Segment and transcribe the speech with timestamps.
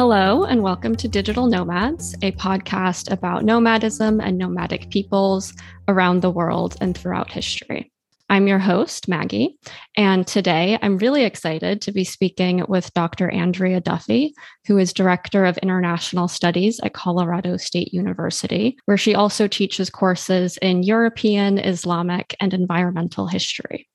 [0.00, 5.52] Hello, and welcome to Digital Nomads, a podcast about nomadism and nomadic peoples
[5.88, 7.92] around the world and throughout history.
[8.30, 9.58] I'm your host, Maggie,
[9.98, 13.28] and today I'm really excited to be speaking with Dr.
[13.30, 14.32] Andrea Duffy,
[14.66, 20.56] who is Director of International Studies at Colorado State University, where she also teaches courses
[20.62, 23.89] in European, Islamic, and environmental history.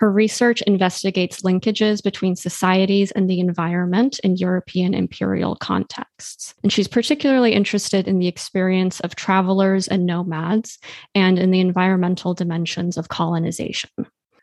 [0.00, 6.54] Her research investigates linkages between societies and the environment in European imperial contexts.
[6.62, 10.78] And she's particularly interested in the experience of travelers and nomads
[11.14, 13.90] and in the environmental dimensions of colonization.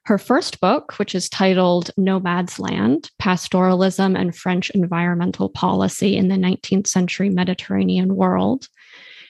[0.05, 6.35] Her first book, which is titled Nomad's Land Pastoralism and French Environmental Policy in the
[6.35, 8.67] 19th Century Mediterranean World,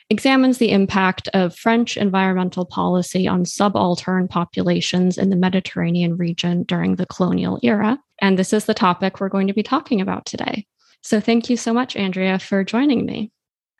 [0.09, 6.95] examines the impact of French environmental policy on subaltern populations in the Mediterranean region during
[6.95, 7.99] the colonial era.
[8.21, 10.65] And this is the topic we're going to be talking about today.
[11.01, 13.31] So thank you so much, Andrea, for joining me.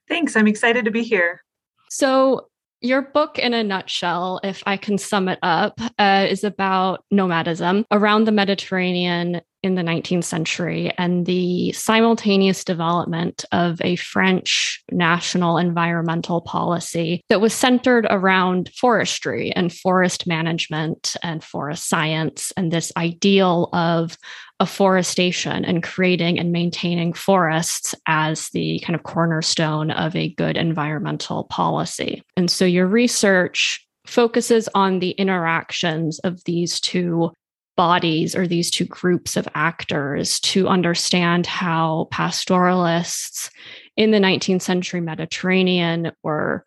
[0.08, 0.36] Thanks.
[0.36, 1.44] I'm excited to be here.
[1.90, 2.48] So,
[2.80, 7.86] your book, in a nutshell, if I can sum it up, uh, is about nomadism
[7.90, 15.58] around the Mediterranean in the 19th century and the simultaneous development of a French national
[15.58, 22.92] environmental policy that was centered around forestry and forest management and forest science and this
[22.98, 24.18] ideal of
[24.60, 31.44] afforestation and creating and maintaining forests as the kind of cornerstone of a good environmental
[31.46, 32.24] policy.
[32.36, 37.32] And so your research focuses on the interactions of these two
[37.78, 43.50] bodies or these two groups of actors to understand how pastoralists
[43.96, 46.66] in the 19th century Mediterranean were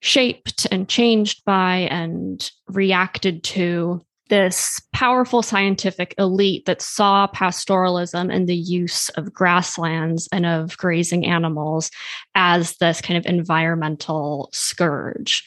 [0.00, 8.48] shaped and changed by and reacted to this powerful scientific elite that saw pastoralism and
[8.48, 11.90] the use of grasslands and of grazing animals
[12.36, 15.44] as this kind of environmental scourge.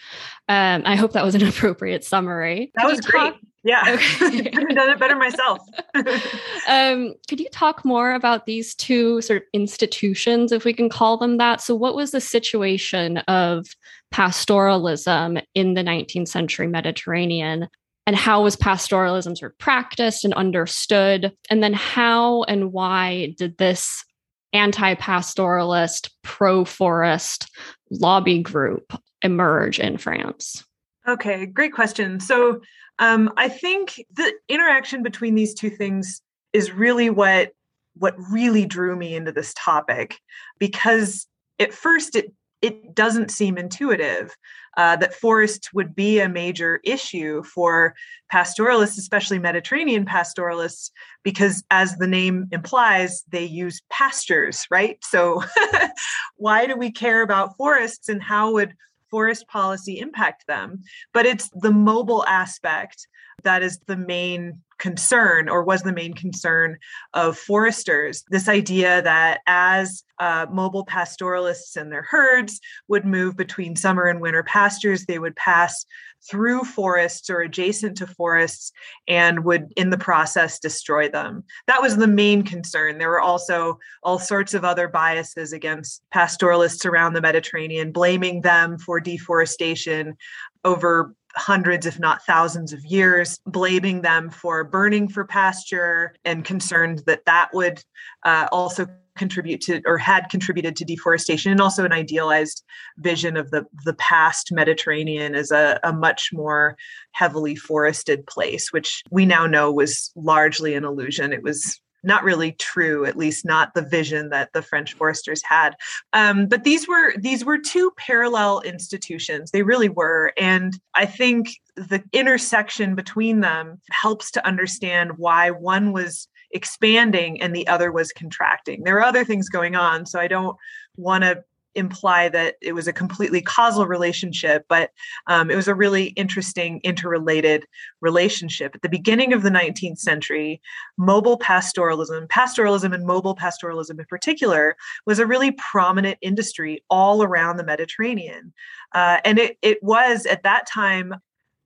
[0.50, 2.72] Um, I hope that was an appropriate summary.
[2.76, 3.34] That was great.
[3.64, 4.52] Yeah, okay.
[4.56, 5.60] I have done it better myself.
[6.68, 11.18] um, could you talk more about these two sort of institutions, if we can call
[11.18, 11.62] them that?
[11.62, 13.68] So, what was the situation of
[14.14, 17.70] pastoralism in the 19th century Mediterranean?
[18.06, 21.32] And how was pastoralism sort of practiced and understood?
[21.50, 24.04] And then, how and why did this
[24.52, 27.50] anti pastoralist, pro forest
[27.90, 30.66] lobby group emerge in France?
[31.08, 32.20] Okay, great question.
[32.20, 32.62] So,
[33.00, 36.22] um, I think the interaction between these two things
[36.54, 37.52] is really what
[37.96, 40.18] what really drew me into this topic
[40.60, 41.28] because
[41.60, 44.34] at first it it doesn't seem intuitive
[44.78, 47.94] uh, that forests would be a major issue for
[48.32, 50.90] pastoralists, especially Mediterranean pastoralists,
[51.24, 54.98] because as the name implies, they use pastures, right?
[55.04, 55.44] So,
[56.38, 58.74] why do we care about forests and how would
[59.14, 60.82] forest policy impact them?
[61.14, 63.08] But it's the mobile aspect
[63.44, 66.78] that is the main concern or was the main concern
[67.14, 68.26] of foresters.
[68.30, 74.20] This idea that as uh, mobile pastoralists and their herds would move between summer and
[74.20, 75.86] winter pastures they would pass
[76.30, 78.74] through forests or adjacent to forests
[79.08, 81.46] and would in the process destroy them.
[81.68, 82.98] That was the main concern.
[82.98, 88.78] There were also all sorts of other biases against pastoralists around the mediterranean blaming them
[88.78, 90.18] for deforestation
[90.66, 97.04] over hundreds, if not thousands of years, blaming them for burning for pasture and concerned
[97.06, 97.84] that that would
[98.24, 102.64] uh, also contribute to or had contributed to deforestation and also an idealized
[102.98, 106.76] vision of the the past mediterranean as a, a much more
[107.12, 111.32] heavily forested place which we now know was largely an illusion.
[111.32, 115.76] It was not really true at least not the vision that the french foresters had.
[116.14, 119.52] Um, but these were these were two parallel institutions.
[119.52, 120.34] They really were.
[120.38, 127.56] And i think the intersection between them helps to understand why one was expanding and
[127.56, 128.84] the other was contracting.
[128.84, 130.56] There were other things going on, so I don't
[130.98, 131.44] want to
[131.76, 134.92] imply that it was a completely causal relationship, but
[135.28, 137.66] um, it was a really interesting interrelated
[138.02, 138.76] relationship.
[138.76, 140.62] At the beginning of the 19th century,
[140.98, 144.76] mobile pastoralism, pastoralism and mobile pastoralism in particular,
[145.06, 148.54] was a really prominent industry all around the Mediterranean.
[148.94, 151.16] Uh, and it, it was at that time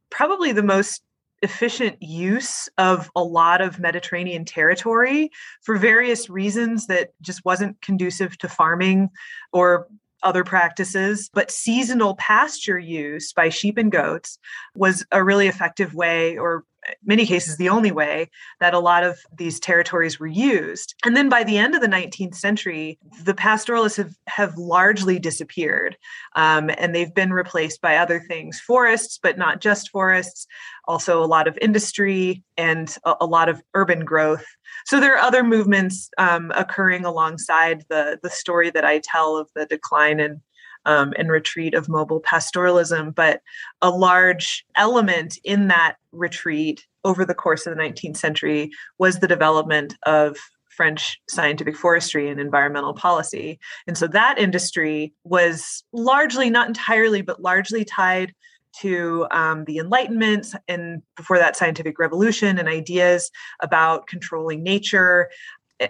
[0.09, 1.01] probably the most
[1.41, 5.29] efficient use of a lot of Mediterranean territory
[5.61, 9.09] for various reasons that just wasn't conducive to farming
[9.53, 9.87] or
[10.23, 11.29] other practices.
[11.33, 14.39] But seasonal pasture use by sheep and goats
[14.75, 16.63] was a really effective way, or
[17.03, 18.29] many cases the only way
[18.59, 20.95] that a lot of these territories were used.
[21.03, 25.97] And then by the end of the 19th century, the pastoralists have, have largely disappeared
[26.35, 30.47] um, and they've been replaced by other things forests, but not just forests,
[30.87, 34.45] also a lot of industry and a, a lot of urban growth.
[34.85, 39.49] So there are other movements um, occurring alongside the, the story that I tell of
[39.55, 40.41] the decline in
[40.87, 43.13] um, and retreat of mobile pastoralism.
[43.13, 43.41] But
[43.81, 49.27] a large element in that retreat over the course of the 19th century was the
[49.27, 50.37] development of
[50.69, 53.59] French scientific forestry and environmental policy.
[53.87, 58.33] And so that industry was largely, not entirely, but largely tied
[58.81, 63.31] to um, the Enlightenment and before that, scientific revolution and ideas
[63.61, 65.29] about controlling nature,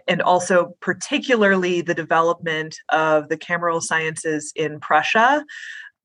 [0.08, 5.46] and also particularly the development of the cameral sciences in Prussia,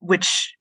[0.01, 0.55] which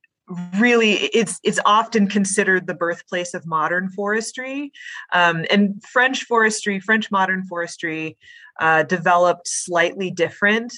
[0.58, 4.72] really it's it's often considered the birthplace of modern forestry.
[5.12, 8.18] Um, and french forestry french modern forestry
[8.60, 10.74] uh, developed slightly different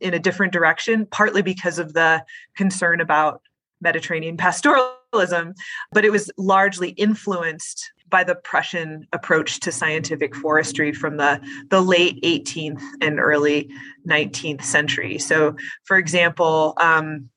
[0.00, 2.24] in a different direction partly because of the
[2.56, 3.42] concern about
[3.80, 5.54] mediterranean pastoralism
[5.92, 11.40] but it was largely influenced by the Prussian approach to scientific forestry from the,
[11.70, 13.70] the late 18th and early
[14.06, 15.18] 19th century.
[15.18, 17.30] So, for example, um,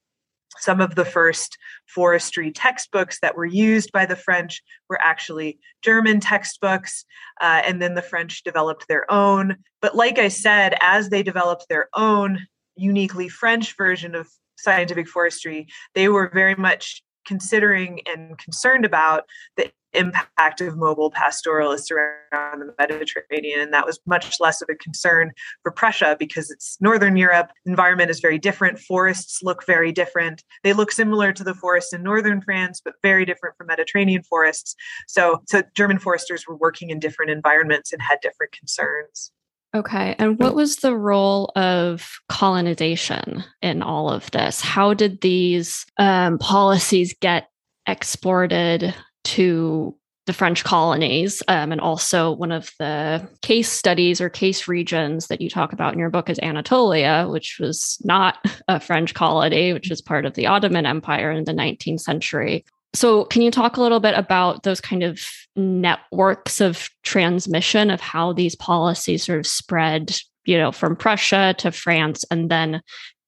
[0.60, 6.20] some of the first forestry textbooks that were used by the French were actually German
[6.20, 7.06] textbooks,
[7.42, 9.58] uh, and then the French developed their own.
[9.82, 12.40] But, like I said, as they developed their own
[12.76, 19.26] uniquely French version of scientific forestry, they were very much considering and concerned about
[19.58, 23.60] the impact of mobile pastoralists around the Mediterranean.
[23.60, 25.32] And that was much less of a concern
[25.62, 27.52] for Prussia because it's Northern Europe.
[27.66, 28.80] Environment is very different.
[28.80, 30.44] Forests look very different.
[30.64, 34.76] They look similar to the forests in Northern France, but very different from Mediterranean forests.
[35.08, 39.32] So, so German foresters were working in different environments and had different concerns.
[39.76, 40.16] Okay.
[40.20, 44.62] And what was the role of colonization in all of this?
[44.62, 47.48] How did these um, policies get
[47.88, 48.94] exported
[49.24, 51.44] to the French colonies.
[51.48, 55.94] Um, and also, one of the case studies or case regions that you talk about
[55.94, 58.38] in your book is Anatolia, which was not
[58.68, 62.66] a French colony, which is part of the Ottoman Empire in the 19th century.
[62.94, 65.20] So, can you talk a little bit about those kind of
[65.56, 70.16] networks of transmission of how these policies sort of spread,
[70.46, 72.82] you know, from Prussia to France and then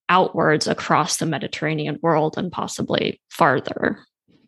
[0.07, 3.99] outwards across the Mediterranean world and possibly farther?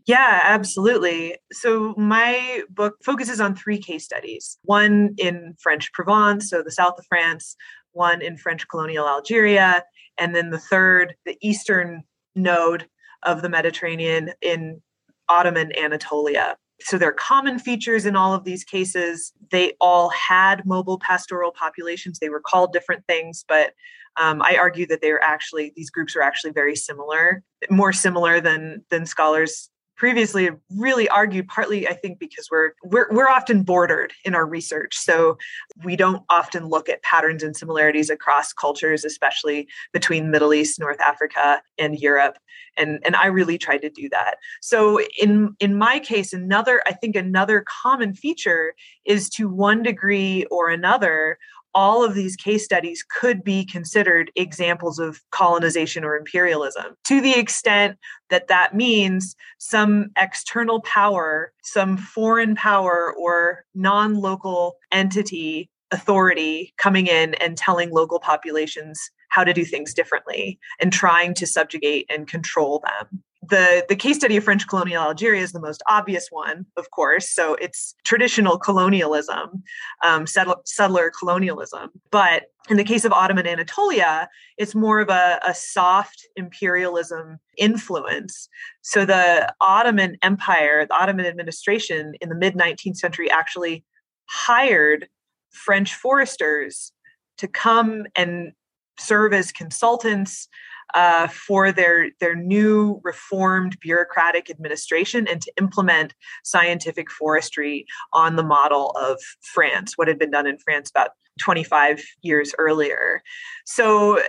[0.07, 1.35] Yeah, absolutely.
[1.51, 6.97] So, my book focuses on three case studies one in French Provence, so the south
[6.97, 7.57] of France,
[7.91, 9.83] one in French colonial Algeria,
[10.17, 12.03] and then the third, the eastern
[12.35, 12.87] node
[13.23, 14.81] of the Mediterranean in
[15.27, 16.55] Ottoman Anatolia.
[16.79, 19.33] So, there are common features in all of these cases.
[19.51, 22.19] They all had mobile pastoral populations.
[22.19, 23.73] They were called different things, but
[24.15, 28.39] um, I argue that they are actually these groups are actually very similar, more similar
[28.39, 34.13] than than scholars previously really argued partly i think because we're, we're we're often bordered
[34.23, 34.95] in our research.
[34.97, 35.37] So
[35.83, 41.01] we don't often look at patterns and similarities across cultures especially between middle east north
[41.01, 42.37] africa and europe.
[42.77, 44.35] And and i really tried to do that.
[44.61, 48.73] So in in my case another i think another common feature
[49.05, 51.37] is to one degree or another
[51.77, 57.37] all of these case studies could be considered examples of colonization or imperialism to the
[57.37, 57.99] extent
[58.31, 67.05] that that means some external power, some foreign power or non local entity authority coming
[67.05, 72.27] in and telling local populations how to do things differently and trying to subjugate and
[72.27, 76.65] control them the the case study of French colonial Algeria is the most obvious one,
[76.77, 77.29] of course.
[77.29, 79.63] So it's traditional colonialism,
[80.03, 81.89] um, settler, settler colonialism.
[82.11, 88.49] But in the case of Ottoman Anatolia, it's more of a, a soft imperialism influence.
[88.81, 93.85] So the Ottoman Empire, the Ottoman administration in the mid 19th century actually
[94.29, 95.07] hired
[95.51, 96.91] French foresters
[97.37, 98.51] to come and
[98.99, 100.47] serve as consultants
[100.93, 106.13] uh, for their their new reformed bureaucratic administration and to implement
[106.43, 112.03] scientific forestry on the model of France, what had been done in France about 25
[112.21, 113.21] years earlier.
[113.65, 114.21] So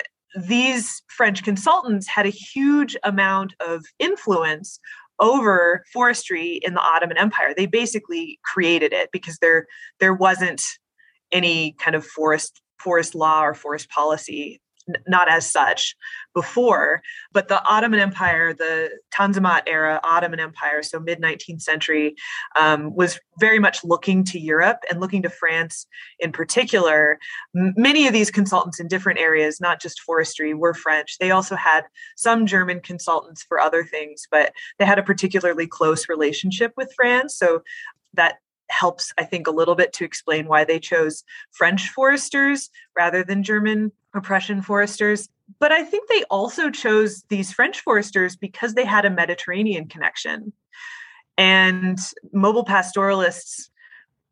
[0.46, 4.78] these French consultants had a huge amount of influence
[5.20, 7.52] over forestry in the Ottoman Empire.
[7.56, 9.66] They basically created it because there
[10.00, 10.62] there wasn't
[11.32, 14.60] any kind of forest forest law or forest policy
[15.06, 15.96] not as such
[16.34, 17.02] before.
[17.32, 22.14] But the Ottoman Empire, the Tanzimat era Ottoman Empire, so mid 19th century,
[22.56, 25.86] um, was very much looking to Europe and looking to France
[26.18, 27.18] in particular.
[27.56, 31.18] M- many of these consultants in different areas, not just forestry, were French.
[31.18, 31.84] They also had
[32.16, 37.36] some German consultants for other things, but they had a particularly close relationship with France.
[37.36, 37.62] So
[38.14, 38.36] that
[38.70, 43.42] helps, I think, a little bit to explain why they chose French foresters rather than
[43.42, 45.28] German Prussian foresters.
[45.58, 50.52] But I think they also chose these French foresters because they had a Mediterranean connection.
[51.36, 51.98] And
[52.32, 53.70] mobile pastoralists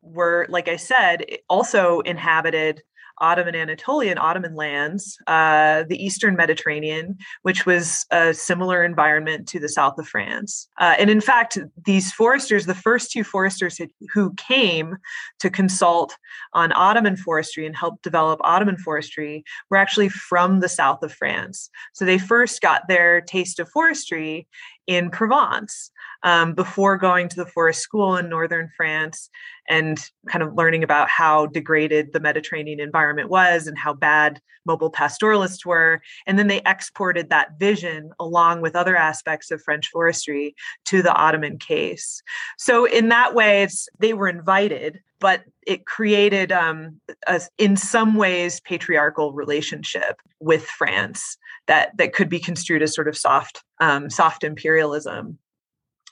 [0.01, 2.83] were, like I said, also inhabited
[3.19, 9.69] Ottoman Anatolian, Ottoman lands, uh, the Eastern Mediterranean, which was a similar environment to the
[9.69, 10.69] south of France.
[10.79, 13.79] Uh, and in fact, these foresters, the first two foresters
[14.13, 14.97] who came
[15.39, 16.17] to consult
[16.53, 21.69] on Ottoman forestry and help develop Ottoman forestry were actually from the south of France.
[21.93, 24.47] So they first got their taste of forestry
[24.87, 25.91] in Provence
[26.23, 29.29] um, before going to the forest school in northern France
[29.69, 34.89] and kind of learning about how degraded the Mediterranean environment was and how bad mobile
[34.89, 36.01] pastoralists were.
[36.25, 41.13] And then they exported that vision along with other aspects of French forestry to the
[41.13, 42.21] Ottoman case.
[42.57, 43.67] So, in that way,
[43.99, 51.37] they were invited, but it created, um, a, in some ways, patriarchal relationship with France
[51.67, 55.37] that, that could be construed as sort of soft, um, soft imperialism.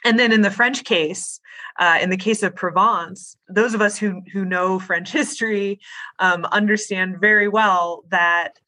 [0.04, 1.40] And then in the French case,
[1.80, 5.80] uh, in the case of Provence, those of us who, who know French history
[6.20, 8.60] um, understand very well that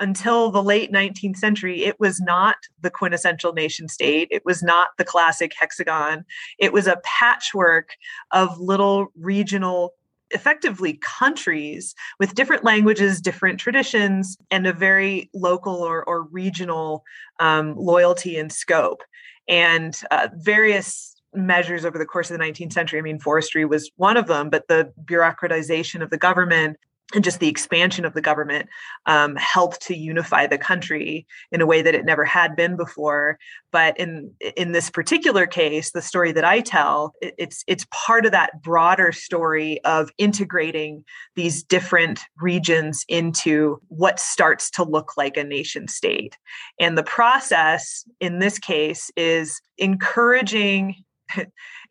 [0.00, 4.28] until the late 19th century, it was not the quintessential nation state.
[4.30, 6.24] It was not the classic hexagon.
[6.58, 7.90] It was a patchwork
[8.32, 9.94] of little regional
[10.32, 17.04] effectively countries with different languages, different traditions, and a very local or, or regional
[17.40, 19.02] um, loyalty and scope
[19.48, 22.98] and uh, various measures over the course of the 19th century.
[22.98, 26.76] I mean, forestry was one of them, but the bureaucratization of the government
[27.14, 28.68] and just the expansion of the government
[29.06, 33.38] um, helped to unify the country in a way that it never had been before.
[33.72, 38.32] But in in this particular case, the story that I tell, it's it's part of
[38.32, 45.44] that broader story of integrating these different regions into what starts to look like a
[45.44, 46.36] nation state.
[46.78, 50.96] And the process in this case is encouraging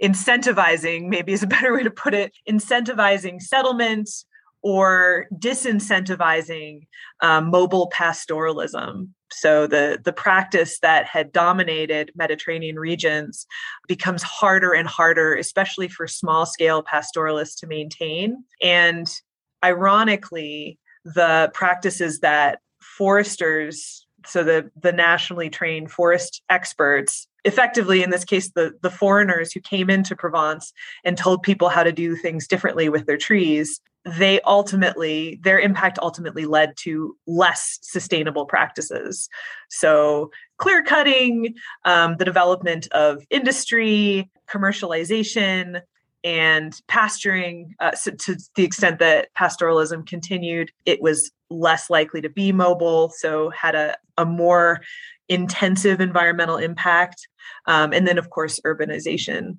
[0.03, 4.09] incentivizing maybe is a better way to put it incentivizing settlement
[4.61, 6.87] or disincentivizing
[7.21, 9.09] um, mobile pastoralism.
[9.31, 13.45] So the the practice that had dominated Mediterranean regions
[13.87, 18.43] becomes harder and harder, especially for small scale pastoralists to maintain.
[18.61, 19.07] And
[19.63, 28.25] ironically, the practices that foresters, so the the nationally trained forest experts effectively in this
[28.25, 32.47] case the the foreigners who came into Provence and told people how to do things
[32.47, 39.29] differently with their trees they ultimately their impact ultimately led to less sustainable practices.
[39.69, 41.55] So clear cutting
[41.85, 45.81] um, the development of industry commercialization
[46.23, 52.29] and pasturing uh, so to the extent that pastoralism continued it was less likely to
[52.29, 54.81] be mobile so had a, a more
[55.29, 57.27] intensive environmental impact
[57.65, 59.57] um, and then of course urbanization.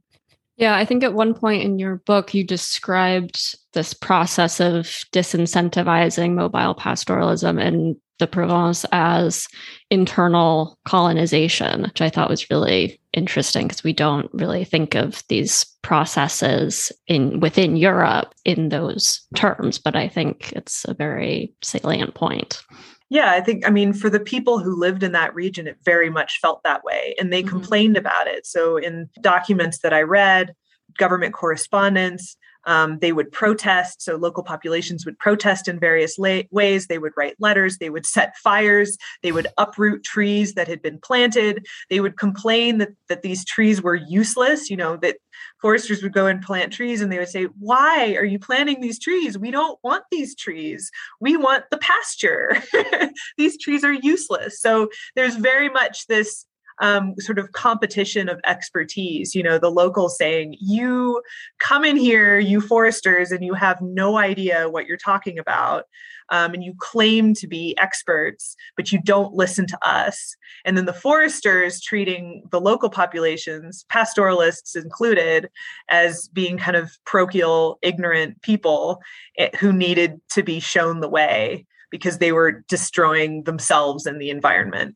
[0.56, 6.34] Yeah, I think at one point in your book, you described this process of disincentivizing
[6.34, 9.48] mobile pastoralism in the Provence as
[9.90, 15.64] internal colonization, which I thought was really interesting because we don't really think of these
[15.82, 22.62] processes in within Europe in those terms, but I think it's a very salient point.
[23.08, 26.10] Yeah, I think, I mean, for the people who lived in that region, it very
[26.10, 27.16] much felt that way.
[27.18, 27.48] And they mm-hmm.
[27.48, 28.46] complained about it.
[28.46, 30.54] So, in documents that I read,
[30.96, 32.36] government correspondence,
[32.66, 34.02] Um, they would protest.
[34.02, 36.86] So local populations would protest in various la- ways.
[36.86, 37.78] They would write letters.
[37.78, 38.96] They would set fires.
[39.22, 41.66] They would uproot trees that had been planted.
[41.88, 45.16] They would complain that, that these trees were useless, you know, that
[45.60, 48.98] foresters would go and plant trees and they would say, Why are you planting these
[48.98, 49.38] trees?
[49.38, 50.90] We don't want these trees.
[51.20, 52.62] We want the pasture.
[53.38, 54.60] these trees are useless.
[54.60, 56.46] So there's very much this
[56.80, 59.34] um, sort of competition of expertise.
[59.34, 61.22] You know, the locals saying, You
[61.58, 65.84] come in here, you foresters, and you have no idea what you're talking about.
[66.32, 70.36] Um, and you claim to be experts, but you don't listen to us.
[70.64, 75.50] And then the foresters treating the local populations, pastoralists included,
[75.90, 79.00] as being kind of parochial, ignorant people
[79.38, 84.30] eh, who needed to be shown the way because they were destroying themselves and the
[84.30, 84.94] environment.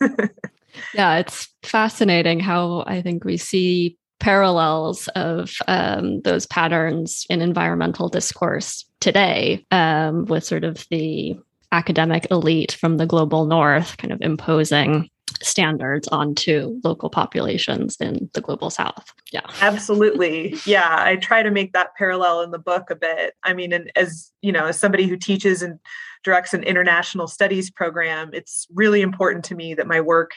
[0.94, 8.08] yeah, it's fascinating how I think we see parallels of um, those patterns in environmental
[8.08, 11.36] discourse today um, with sort of the
[11.72, 15.08] academic elite from the global north kind of imposing
[15.40, 19.12] standards onto local populations in the global south.
[19.32, 19.40] Yeah.
[19.60, 20.54] Absolutely.
[20.66, 23.34] Yeah i try to make that parallel in the book a bit.
[23.42, 25.80] I mean and as you know as somebody who teaches and
[26.22, 30.32] directs an international studies program it's really important to me that my work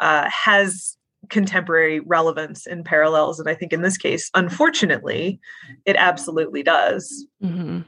[0.00, 0.96] uh, has
[1.28, 3.38] contemporary relevance and parallels.
[3.38, 5.40] And I think in this case, unfortunately,
[5.84, 7.26] it absolutely does.
[7.42, 7.80] Mm-hmm.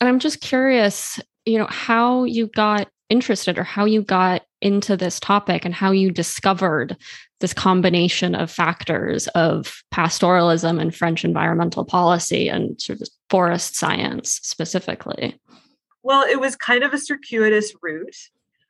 [0.00, 4.96] And I'm just curious, you know, how you got interested or how you got into
[4.96, 6.96] this topic and how you discovered
[7.40, 14.40] this combination of factors of pastoralism and French environmental policy and sort of forest science
[14.42, 15.38] specifically.
[16.02, 18.16] Well, it was kind of a circuitous route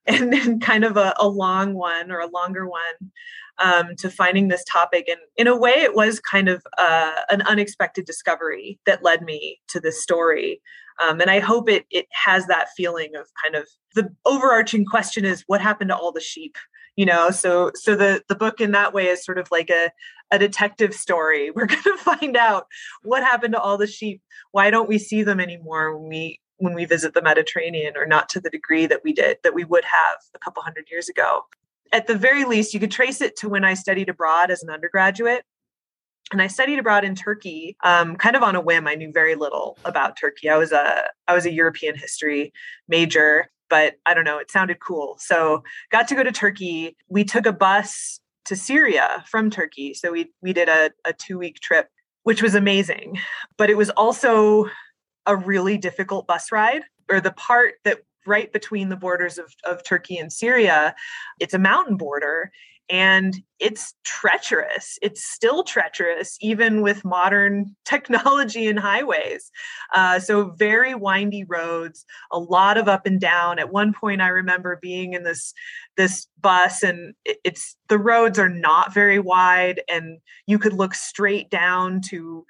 [0.06, 3.10] and then kind of a, a long one or a longer one
[3.58, 5.06] um, to finding this topic.
[5.08, 9.60] And in a way, it was kind of uh, an unexpected discovery that led me
[9.68, 10.60] to this story.
[11.00, 15.24] Um, and I hope it it has that feeling of kind of the overarching question
[15.24, 16.56] is what happened to all the sheep
[16.96, 19.90] you know so so the the book in that way is sort of like a
[20.30, 22.66] a detective story we're going to find out
[23.02, 24.20] what happened to all the sheep
[24.52, 28.28] why don't we see them anymore when we when we visit the Mediterranean, or not
[28.30, 31.42] to the degree that we did, that we would have a couple hundred years ago.
[31.92, 34.70] At the very least, you could trace it to when I studied abroad as an
[34.70, 35.44] undergraduate.
[36.32, 38.86] And I studied abroad in Turkey, um, kind of on a whim.
[38.86, 40.48] I knew very little about Turkey.
[40.48, 42.52] I was a I was a European history
[42.86, 45.16] major, but I don't know, it sounded cool.
[45.18, 46.96] So got to go to Turkey.
[47.08, 49.94] We took a bus to Syria from Turkey.
[49.94, 51.88] So we we did a, a two week trip,
[52.22, 53.18] which was amazing.
[53.56, 54.66] But it was also
[55.26, 59.82] a really difficult bus ride or the part that right between the borders of, of
[59.82, 60.94] Turkey and Syria,
[61.38, 62.50] it's a mountain border
[62.90, 64.98] and it's treacherous.
[65.00, 69.52] It's still treacherous, even with modern technology and highways.
[69.94, 73.60] Uh, so, very windy roads, a lot of up and down.
[73.60, 75.54] At one point, I remember being in this
[75.96, 81.48] this bus, and it's the roads are not very wide, and you could look straight
[81.48, 82.44] down to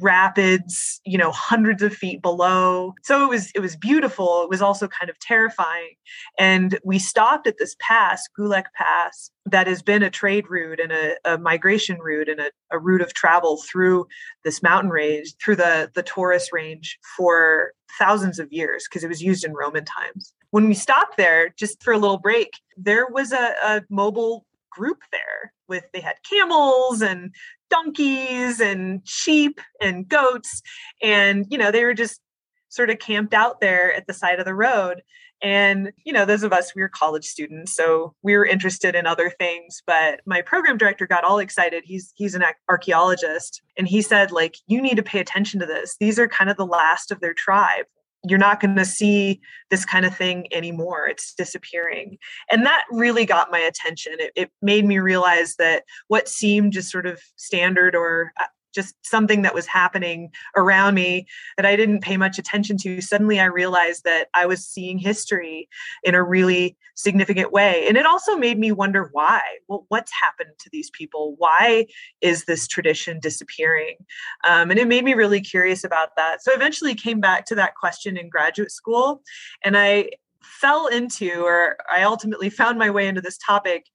[0.00, 2.94] rapids you know hundreds of feet below.
[3.02, 4.42] So it was it was beautiful.
[4.42, 5.94] It was also kind of terrifying.
[6.38, 10.92] And we stopped at this pass gulek pass that has been a trade route and
[10.92, 14.06] a, a migration route and a, a, route of travel through
[14.44, 19.22] this mountain range through the the taurus range for thousands of years because it was
[19.22, 20.32] used in roman times.
[20.50, 24.98] When we stopped there just for a little break there was a, a mobile group
[25.10, 27.34] there with they had camels and
[27.70, 30.62] donkeys and sheep and goats.
[31.02, 32.20] And you know they were just
[32.68, 35.02] sort of camped out there at the side of the road.
[35.42, 39.06] And you know those of us we were college students so we were interested in
[39.06, 39.82] other things.
[39.86, 41.84] But my program director got all excited.
[41.84, 43.62] He's he's an archaeologist.
[43.76, 45.96] And he said like you need to pay attention to this.
[46.00, 47.86] These are kind of the last of their tribe
[48.28, 51.06] you're not going to see this kind of thing anymore.
[51.08, 52.18] It's disappearing.
[52.50, 54.14] And that really got my attention.
[54.18, 58.44] It, it, made me realize that what seemed just sort of standard or uh,
[58.76, 63.00] just something that was happening around me that I didn't pay much attention to.
[63.00, 65.68] Suddenly I realized that I was seeing history
[66.04, 67.88] in a really significant way.
[67.88, 69.40] And it also made me wonder why.
[69.66, 71.34] Well, what's happened to these people?
[71.38, 71.86] Why
[72.20, 73.96] is this tradition disappearing?
[74.44, 76.42] Um, and it made me really curious about that.
[76.42, 79.22] So I eventually came back to that question in graduate school.
[79.64, 80.10] And I
[80.42, 83.86] fell into, or I ultimately found my way into this topic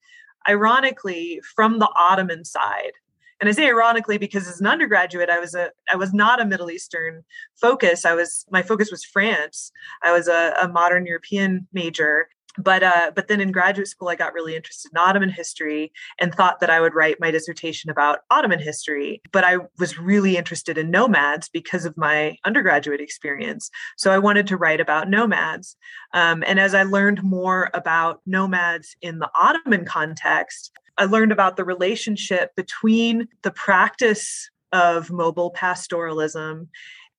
[0.50, 2.94] ironically from the ottoman side
[3.42, 6.46] and I say ironically because as an undergraduate, I was a I was not a
[6.46, 7.24] Middle Eastern
[7.60, 8.06] focus.
[8.06, 9.72] I was my focus was France.
[10.04, 12.28] I was a, a modern European major,
[12.58, 16.34] but uh, but then in graduate school i got really interested in ottoman history and
[16.34, 20.78] thought that i would write my dissertation about ottoman history but i was really interested
[20.78, 25.78] in nomads because of my undergraduate experience so i wanted to write about nomads
[26.14, 31.58] um, and as i learned more about nomads in the ottoman context i learned about
[31.58, 36.68] the relationship between the practice of mobile pastoralism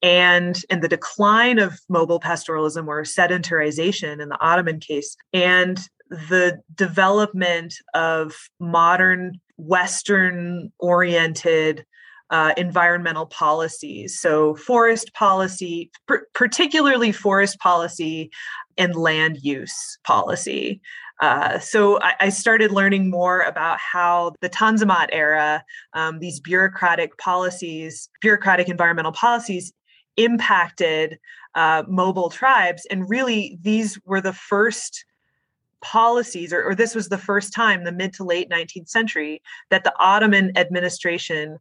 [0.02, 6.60] and and the decline of mobile pastoralism or sedentarization in the Ottoman case and the
[6.74, 11.86] development of modern Western oriented
[12.30, 14.18] uh, environmental policies.
[14.18, 18.30] So, forest policy, pr- particularly forest policy
[18.78, 20.80] and land use policy.
[21.22, 27.16] Uh, so I, I, started learning more about how the Tanzimat era, um, these bureaucratic
[27.16, 29.72] policies, bureaucratic environmental policies
[30.16, 31.20] impacted
[31.54, 32.84] uh, mobile tribes.
[32.90, 35.04] And really, these were the first
[35.80, 39.84] policies, or, or this was the first time, the mid to late 19th century, that
[39.84, 41.58] the Ottoman administration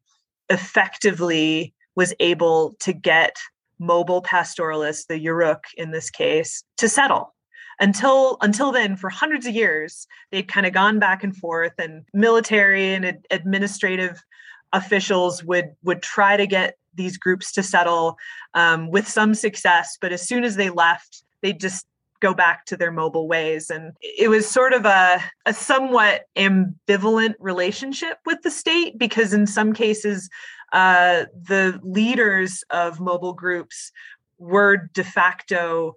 [0.50, 3.38] effectively was able to get
[3.78, 7.36] mobile pastoralists, the Yuruk in this case, to settle.
[7.82, 12.06] Until until then, for hundreds of years, they'd kind of gone back and forth, and
[12.14, 14.24] military and ad- administrative
[14.72, 18.18] officials would would try to get these groups to settle
[18.54, 19.98] um, with some success.
[20.00, 21.88] But as soon as they left, they just
[22.22, 23.70] go back to their mobile ways.
[23.70, 29.48] And it was sort of a, a somewhat ambivalent relationship with the state because, in
[29.48, 30.30] some cases,
[30.72, 33.92] uh, the leaders of mobile groups
[34.38, 35.96] were de facto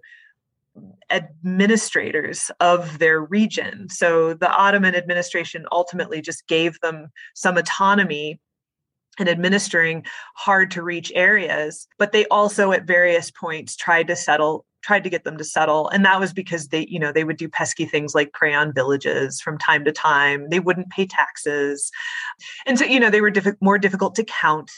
[1.09, 3.87] administrators of their region.
[3.89, 8.39] So the Ottoman administration ultimately just gave them some autonomy
[9.17, 14.65] and administering hard to reach areas but they also at various points tried to settle
[14.85, 17.37] tried to get them to settle and that was because they you know they would
[17.37, 20.49] do pesky things like prey on villages from time to time.
[20.49, 21.91] They wouldn't pay taxes.
[22.65, 24.71] And so you know they were diff- more difficult to count.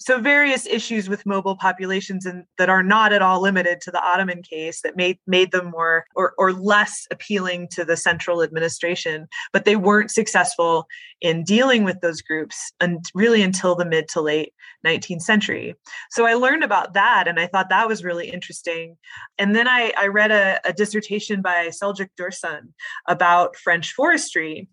[0.00, 4.02] So various issues with mobile populations and that are not at all limited to the
[4.02, 9.28] ottoman case that made made them more or, or less appealing to the central administration
[9.52, 10.86] but they weren't successful
[11.20, 14.52] in dealing with those groups and really until the mid to late
[14.84, 15.74] 19th century.
[16.10, 18.96] So i learned about that and i thought that was really interesting.
[19.38, 22.72] And then I, I read a, a dissertation by Seljuk Dursun
[23.06, 24.68] about French forestry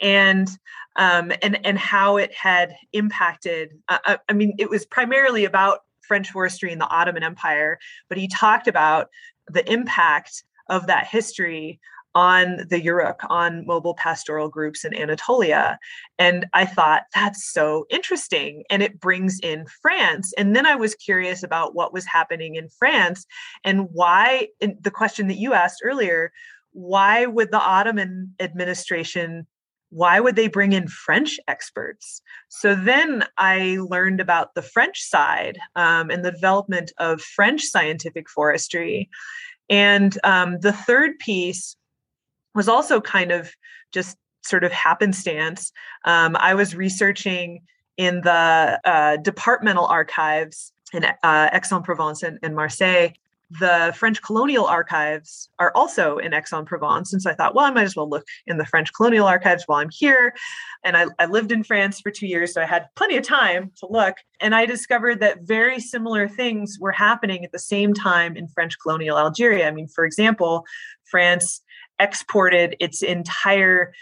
[0.00, 0.48] and
[0.96, 3.70] um, and and how it had impacted.
[3.88, 8.18] Uh, uh, I mean, it was primarily about French forestry in the Ottoman Empire, but
[8.18, 9.08] he talked about
[9.48, 11.80] the impact of that history
[12.14, 15.78] on the Yuruk, on mobile pastoral groups in Anatolia.
[16.18, 18.64] And I thought, that's so interesting.
[18.70, 20.32] And it brings in France.
[20.36, 23.26] And then I was curious about what was happening in France
[23.64, 26.32] and why, the question that you asked earlier,
[26.72, 29.46] why would the Ottoman administration
[29.92, 32.22] why would they bring in French experts?
[32.48, 38.30] So then I learned about the French side um, and the development of French scientific
[38.30, 39.10] forestry.
[39.68, 41.76] And um, the third piece
[42.54, 43.50] was also kind of
[43.92, 45.72] just sort of happenstance.
[46.04, 47.62] Um, I was researching
[47.96, 53.10] in the uh, departmental archives in uh, Aix-en-Provence and, Marseille.
[53.60, 57.12] The French colonial archives are also in Aix-en-Provence.
[57.12, 59.64] And so I thought, well, I might as well look in the French colonial archives
[59.66, 60.34] while I'm here.
[60.84, 63.70] And I, I lived in France for two years, so I had plenty of time
[63.80, 64.16] to look.
[64.40, 68.78] And I discovered that very similar things were happening at the same time in French
[68.80, 69.68] colonial Algeria.
[69.68, 70.64] I mean, for example,
[71.04, 71.60] France
[72.02, 73.92] exported its entire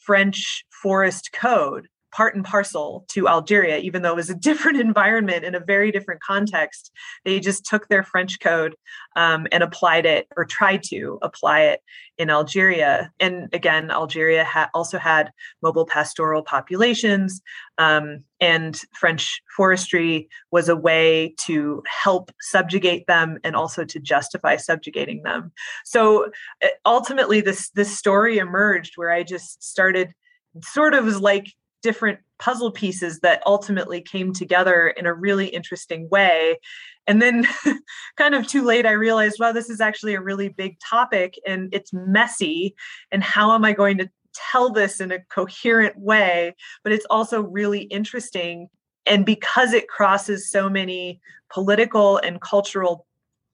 [0.00, 5.44] French forest code part and parcel to Algeria, even though it was a different environment
[5.44, 6.92] in a very different context.
[7.24, 8.76] They just took their French code
[9.16, 11.80] um, and applied it or tried to apply it
[12.18, 13.10] in Algeria.
[13.18, 17.40] And again, Algeria ha- also had mobile pastoral populations,
[17.78, 24.56] um, and French forestry was a way to help subjugate them and also to justify
[24.56, 25.52] subjugating them.
[25.84, 26.30] So
[26.62, 30.12] uh, ultimately, this this story emerged where I just started
[30.60, 31.46] sort of was like
[31.82, 36.58] different puzzle pieces that ultimately came together in a really interesting way.
[37.06, 37.46] And then,
[38.16, 41.68] kind of too late, I realized, wow, this is actually a really big topic and
[41.72, 42.74] it's messy.
[43.10, 46.54] And how am I going to tell this in a coherent way?
[46.82, 48.68] But it's also really interesting.
[49.06, 51.20] And because it crosses so many
[51.52, 53.06] political and cultural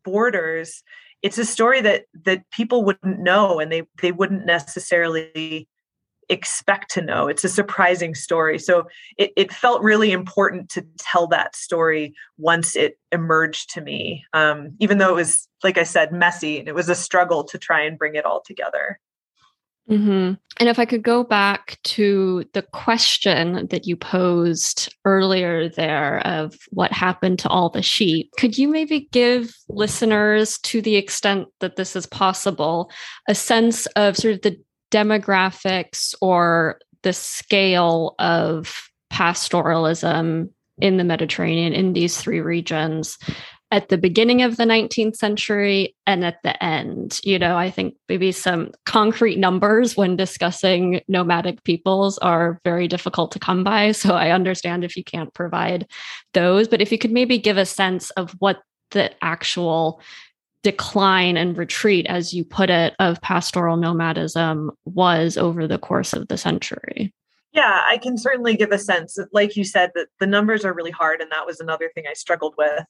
[0.05, 0.83] borders,
[1.23, 5.69] it's a story that that people wouldn't know and they they wouldn't necessarily
[6.29, 7.29] expect to know.
[7.29, 8.59] It's a surprising story.
[8.59, 8.87] So
[9.17, 14.75] it, it felt really important to tell that story once it emerged to me, um,
[14.79, 17.83] even though it was, like I said, messy and it was a struggle to try
[17.83, 19.01] and bring it all together.
[19.91, 20.35] Mm-hmm.
[20.59, 26.55] And if I could go back to the question that you posed earlier there of
[26.69, 31.77] what happened to all the sheep, could you maybe give listeners, to the extent that
[31.77, 32.91] this is possible,
[33.29, 34.59] a sense of sort of the
[34.91, 43.19] demographics or the scale of pastoralism in the Mediterranean in these three regions
[43.71, 47.21] at the beginning of the 19th century and at the end.
[47.23, 53.33] You know, I think maybe some concrete numbers when discussing nomadic peoples are very difficult
[53.33, 53.93] to come by.
[53.93, 55.87] So I understand if you can't provide
[56.33, 60.01] those, but if you could maybe give a sense of what the actual
[60.63, 66.29] decline and retreat, as you put it, of pastoral nomadism was over the course of
[66.29, 67.13] the century.
[67.53, 69.19] Yeah, I can certainly give a sense.
[69.33, 72.13] Like you said, that the numbers are really hard, and that was another thing I
[72.13, 72.85] struggled with.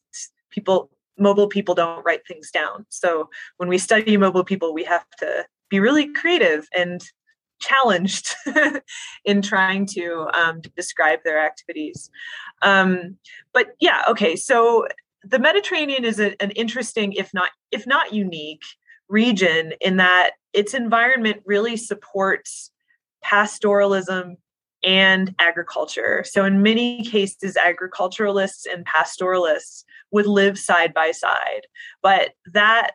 [0.51, 2.87] People, mobile people, don't write things down.
[2.89, 3.29] So
[3.59, 7.03] when we study mobile people, we have to be really creative and
[7.61, 8.35] challenged
[9.25, 12.11] in trying to um, describe their activities.
[12.63, 13.17] Um,
[13.53, 14.37] but yeah, okay.
[14.37, 14.87] So
[15.29, 18.63] the Mediterranean is a, an interesting, if not if not unique,
[19.09, 22.71] region in that its environment really supports
[23.25, 24.37] pastoralism
[24.85, 26.25] and agriculture.
[26.27, 31.67] So, in many cases, agriculturalists and pastoralists would live side by side.
[32.03, 32.93] But that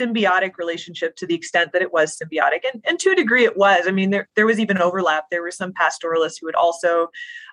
[0.00, 3.56] symbiotic relationship, to the extent that it was symbiotic, and, and to a degree it
[3.56, 5.26] was, I mean, there, there was even overlap.
[5.30, 7.08] There were some pastoralists who would also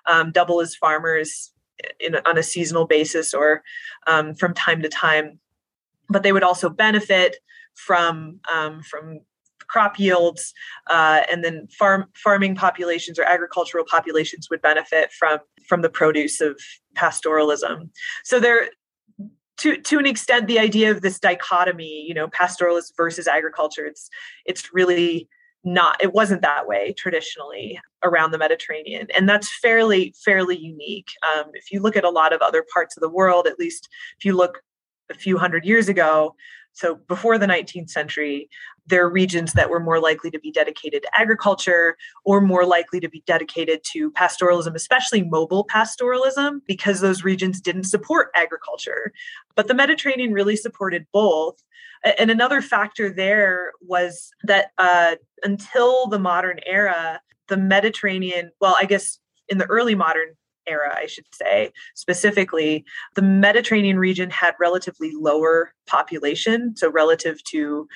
[0.06, 1.53] um, double as farmers
[2.00, 3.62] in, on a seasonal basis or
[4.06, 5.38] um, from time to time.
[6.08, 7.36] But they would also benefit
[7.74, 9.20] from um, from
[9.66, 10.52] crop yields,
[10.88, 16.40] uh, and then farm farming populations or agricultural populations would benefit from from the produce
[16.40, 16.60] of
[16.94, 17.90] pastoralism.
[18.24, 18.68] So there,
[19.58, 24.10] to to an extent, the idea of this dichotomy, you know, pastoralist versus agriculture, it's
[24.44, 25.28] it's really
[25.64, 31.44] not it wasn't that way traditionally around the mediterranean and that's fairly fairly unique um,
[31.54, 34.24] if you look at a lot of other parts of the world at least if
[34.24, 34.60] you look
[35.10, 36.34] a few hundred years ago
[36.74, 38.50] so before the 19th century,
[38.86, 43.00] there are regions that were more likely to be dedicated to agriculture or more likely
[43.00, 49.12] to be dedicated to pastoralism, especially mobile pastoralism, because those regions didn't support agriculture.
[49.54, 51.62] But the Mediterranean really supported both.
[52.18, 58.84] And another factor there was that uh, until the modern era, the Mediterranean, well, I
[58.84, 60.34] guess in the early modern
[60.66, 66.74] era, I should say, specifically, the Mediterranean region had relatively lower population.
[66.76, 67.86] So, relative to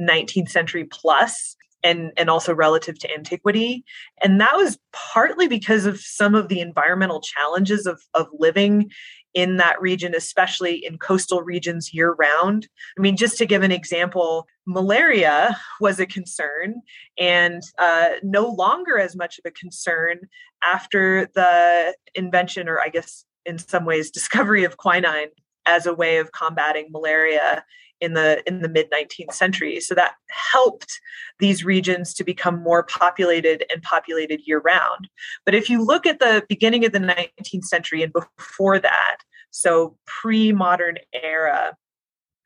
[0.00, 3.84] 19th century plus, and, and also relative to antiquity.
[4.22, 8.90] And that was partly because of some of the environmental challenges of, of living
[9.34, 12.68] in that region, especially in coastal regions year round.
[12.98, 16.82] I mean, just to give an example, malaria was a concern
[17.18, 20.20] and uh, no longer as much of a concern
[20.62, 25.28] after the invention, or I guess in some ways, discovery of quinine
[25.66, 27.64] as a way of combating malaria
[28.02, 29.80] in the in the mid 19th century.
[29.80, 30.14] So that
[30.52, 31.00] helped
[31.38, 35.08] these regions to become more populated and populated year round
[35.44, 39.18] but if you look at the beginning of the 19th century and before that
[39.50, 41.76] so pre-modern era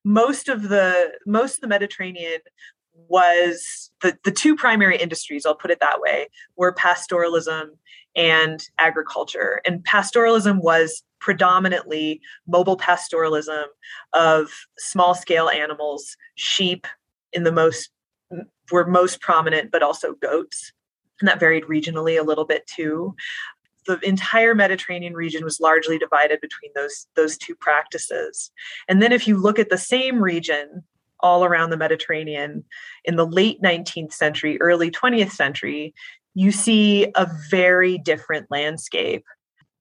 [0.05, 2.41] most of the most of the mediterranean
[3.09, 7.69] was the, the two primary industries i'll put it that way were pastoralism
[8.17, 9.61] and agriculture.
[9.67, 13.65] And pastoralism was predominantly mobile pastoralism
[14.13, 16.87] of small scale animals, sheep
[17.33, 17.91] in the most
[18.73, 20.73] were most prominent, but also goats.
[21.21, 23.15] And that varied regionally a little bit too.
[23.87, 28.51] The entire Mediterranean region was largely divided between those, those two practices.
[28.89, 30.83] And then if you look at the same region
[31.21, 32.65] all around the Mediterranean
[33.05, 35.95] in the late 19th century, early 20th century,
[36.35, 39.25] you see a very different landscape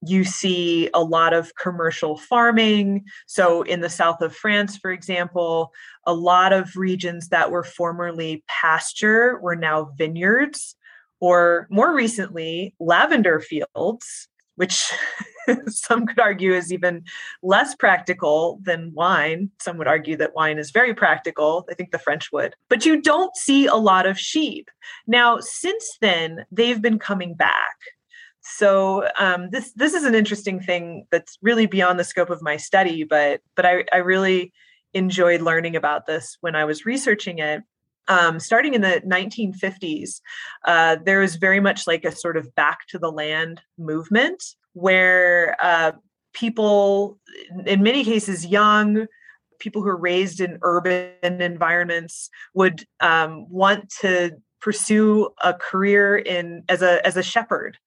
[0.06, 3.06] you see a lot of commercial farming.
[3.28, 5.74] So, in the south of France, for example,
[6.06, 10.76] a lot of regions that were formerly pasture were now vineyards,
[11.20, 14.92] or more recently, lavender fields, which
[15.68, 17.04] some could argue is even
[17.42, 19.52] less practical than wine.
[19.62, 21.66] Some would argue that wine is very practical.
[21.70, 22.56] I think the French would.
[22.70, 24.70] But you don't see a lot of sheep.
[25.08, 27.76] Now, since then, they've been coming back.
[28.48, 32.58] So um, this this is an interesting thing that's really beyond the scope of my
[32.58, 34.54] study, but but I, I really
[34.94, 37.64] enjoyed learning about this when I was researching it.
[38.08, 40.22] Um, starting in the 1950s,
[40.66, 45.58] uh, there was very much like a sort of back to the land movement where
[45.60, 45.94] uh,
[46.34, 47.18] people,
[47.66, 49.08] in many cases, young
[49.58, 56.64] people who are raised in urban environments, would um, want to pursue a career in
[56.70, 57.80] as a as a shepherd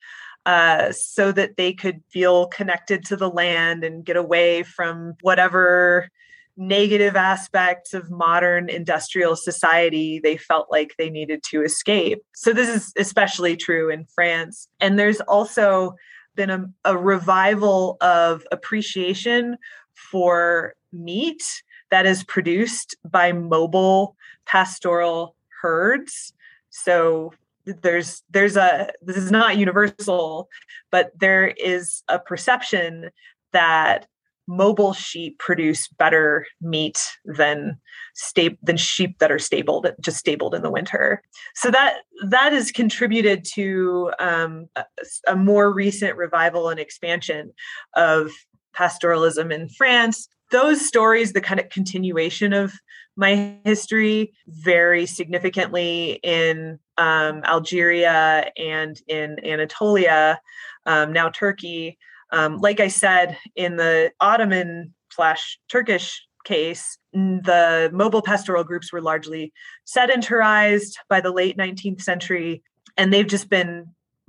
[0.48, 6.08] uh, so that they could feel connected to the land and get away from whatever
[6.56, 12.22] negative aspects of modern industrial society they felt like they needed to escape.
[12.34, 14.68] So, this is especially true in France.
[14.80, 15.96] And there's also
[16.34, 19.58] been a, a revival of appreciation
[19.92, 21.42] for meat
[21.90, 26.32] that is produced by mobile pastoral herds.
[26.70, 27.34] So,
[27.82, 30.48] there's there's a this is not universal
[30.90, 33.10] but there is a perception
[33.52, 34.06] that
[34.48, 37.78] mobile sheep produce better meat than
[38.14, 41.22] sta- than sheep that are stabled just stabled in the winter.
[41.54, 44.84] So that that has contributed to um, a,
[45.28, 47.52] a more recent revival and expansion
[47.94, 48.32] of
[48.74, 50.28] pastoralism in france.
[50.50, 52.72] Those stories the kind of continuation of
[53.18, 60.40] my history very significantly in um, algeria and in anatolia
[60.86, 61.98] um, now turkey.
[62.32, 69.02] Um, like I said, in the Ottoman slash Turkish case, the mobile pastoral groups were
[69.02, 69.52] largely
[69.86, 72.62] sedentarized by the late 19th century,
[72.96, 73.86] and they've just been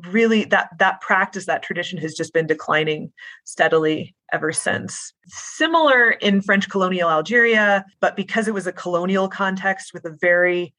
[0.08, 3.12] really that that practice that tradition has just been declining
[3.44, 5.14] steadily ever since.
[5.28, 10.74] Similar in french colonial algeria but because it was a colonial context with a very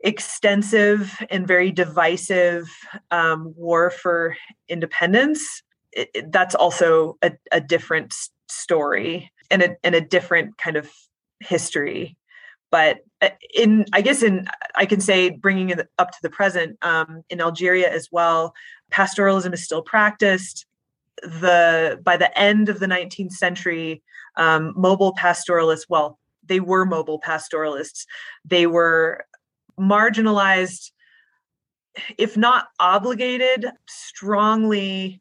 [0.00, 2.68] extensive and very divisive
[3.10, 4.36] um, war for
[4.68, 8.14] independence it, that's also a, a different
[8.48, 10.90] story and a, and a different kind of
[11.40, 12.16] history
[12.70, 16.76] but uh, in i guess in i can say bringing it up to the present
[16.82, 18.54] um, in algeria as well
[18.90, 20.66] pastoralism is still practiced.
[21.22, 24.02] The by the end of the 19th century
[24.36, 28.06] um, mobile pastoralists well they were mobile pastoralists.
[28.44, 29.24] They were
[29.78, 30.92] marginalized
[32.18, 35.20] if not obligated strongly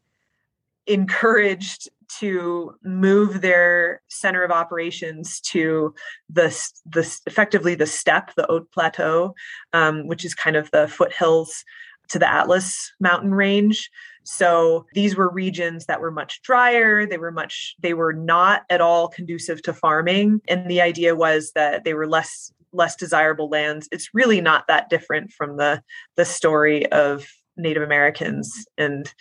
[0.86, 5.94] encouraged to move their center of operations to
[6.30, 6.48] the,
[6.86, 9.36] the effectively the steppe, the Haute Plateau,
[9.74, 11.64] um, which is kind of the foothills
[12.10, 13.90] to the Atlas mountain range.
[14.24, 17.06] So these were regions that were much drier.
[17.06, 20.42] They were much, they were not at all conducive to farming.
[20.48, 23.88] And the idea was that they were less less desirable lands.
[23.92, 25.82] It's really not that different from the
[26.16, 27.26] the story of
[27.58, 29.12] Native Americans and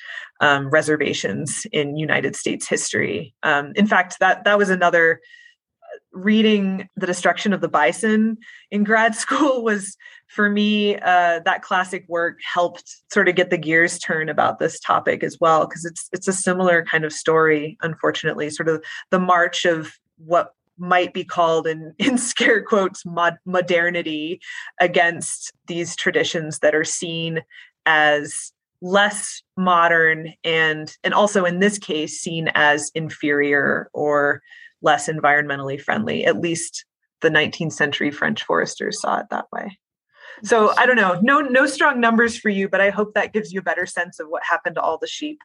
[0.40, 3.34] um, reservations in United States history.
[3.42, 5.20] Um, in fact, that that was another
[5.82, 8.36] uh, reading the destruction of the bison
[8.70, 9.96] in grad school was
[10.28, 14.80] for me uh, that classic work helped sort of get the gears turned about this
[14.80, 19.18] topic as well because it's it's a similar kind of story unfortunately sort of the
[19.18, 24.40] march of what might be called in in scare quotes mod- modernity
[24.80, 27.42] against these traditions that are seen
[27.86, 34.42] as less modern and and also in this case seen as inferior or
[34.82, 36.24] less environmentally friendly.
[36.26, 36.84] At least
[37.20, 39.78] the 19th century french foresters saw it that way
[40.42, 43.52] so I don't know, no no strong numbers for you, but I hope that gives
[43.52, 45.42] you a better sense of what happened to all the sheep.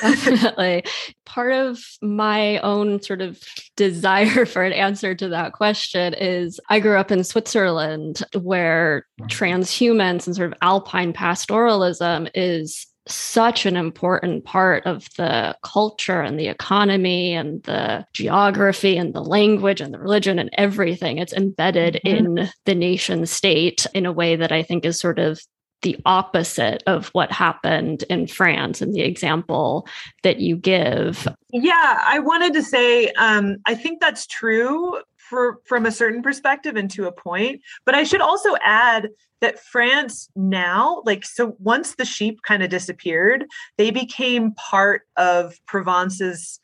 [0.00, 0.84] Definitely.
[1.26, 3.40] Part of my own sort of
[3.76, 10.26] desire for an answer to that question is I grew up in Switzerland where transhumance
[10.26, 16.48] and sort of alpine pastoralism is such an important part of the culture and the
[16.48, 21.18] economy and the geography and the language and the religion and everything.
[21.18, 22.38] It's embedded mm-hmm.
[22.38, 25.40] in the nation state in a way that I think is sort of
[25.82, 29.86] the opposite of what happened in France and the example
[30.22, 31.28] that you give.
[31.52, 36.76] Yeah, I wanted to say um, I think that's true for from a certain perspective
[36.76, 39.08] and to a point but i should also add
[39.40, 43.44] that france now like so once the sheep kind of disappeared
[43.78, 46.60] they became part of provence's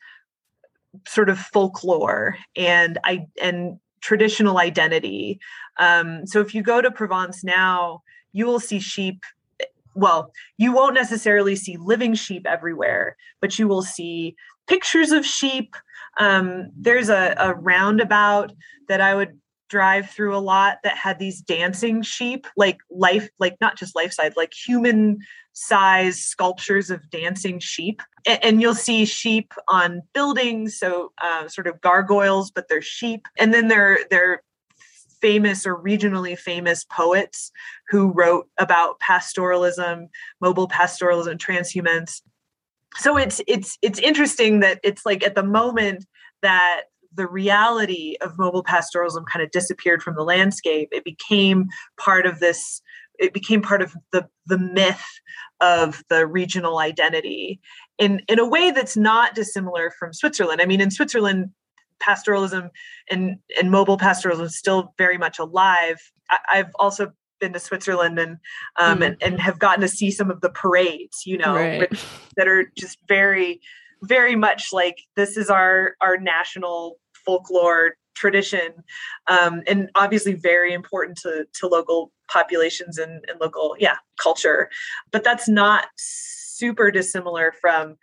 [1.07, 5.39] sort of folklore and i and traditional identity.
[5.77, 8.01] Um, so if you go to provence now
[8.33, 9.23] you will see sheep
[9.93, 14.35] well you won't necessarily see living sheep everywhere but you will see
[14.67, 15.75] pictures of sheep
[16.17, 18.53] um, there's a, a roundabout
[18.87, 23.55] that I would drive through a lot that had these dancing sheep, like life, like
[23.61, 25.19] not just life size, like human
[25.53, 28.01] size sculptures of dancing sheep.
[28.27, 33.27] And, and you'll see sheep on buildings, so uh, sort of gargoyles, but they're sheep.
[33.37, 34.43] And then they're they're
[35.21, 37.51] famous or regionally famous poets
[37.89, 40.09] who wrote about pastoralism,
[40.41, 42.21] mobile pastoralism, transhumance
[42.95, 46.05] so it's it's it's interesting that it's like at the moment
[46.41, 46.83] that
[47.13, 51.67] the reality of mobile pastoralism kind of disappeared from the landscape it became
[51.97, 52.81] part of this
[53.19, 55.05] it became part of the the myth
[55.61, 57.61] of the regional identity
[57.97, 60.59] in in a way that's not dissimilar from Switzerland.
[60.61, 61.51] I mean, in Switzerland,
[61.99, 62.69] pastoralism
[63.09, 65.97] and and mobile pastoralism is still very much alive.
[66.29, 67.11] I, have also
[67.41, 68.37] been to Switzerland and
[68.79, 69.07] um mm.
[69.07, 71.91] and, and have gotten to see some of the parades, you know, right.
[72.37, 73.59] that are just very
[74.03, 78.71] very much like this is our our national folklore tradition
[79.27, 84.69] um, and obviously very important to, to local populations and, and local yeah culture
[85.11, 87.95] but that's not super dissimilar from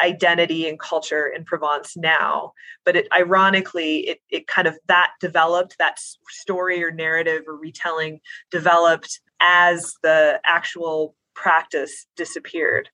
[0.00, 2.52] identity and culture in Provence now.
[2.84, 8.20] But it ironically, it it kind of that developed, that story or narrative or retelling
[8.50, 12.88] developed as the actual practice disappeared.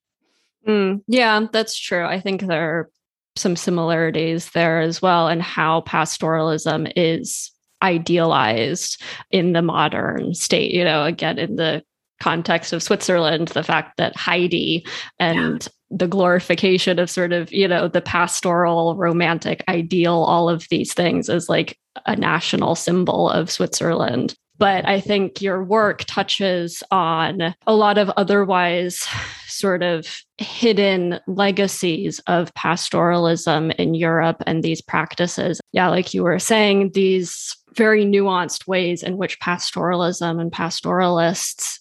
[0.67, 2.05] Mm, yeah, that's true.
[2.05, 2.91] I think there are
[3.37, 7.51] some similarities there as well, and how pastoralism is
[7.83, 10.73] idealized in the modern state.
[10.73, 11.83] You know, again, in the
[12.25, 14.87] context of Switzerland, the fact that Heidi
[15.19, 15.99] and yeah.
[15.99, 21.29] the glorification of sort of, you know, the pastoral romantic ideal, all of these things
[21.29, 27.75] is like a national symbol of Switzerland but I think your work touches on a
[27.75, 29.05] lot of otherwise
[29.49, 30.07] sort of
[30.39, 35.61] hidden legacies of pastoralism in Europe and these practices.
[35.73, 41.81] Yeah, like you were saying, these very nuanced ways in which pastoralism and pastoralists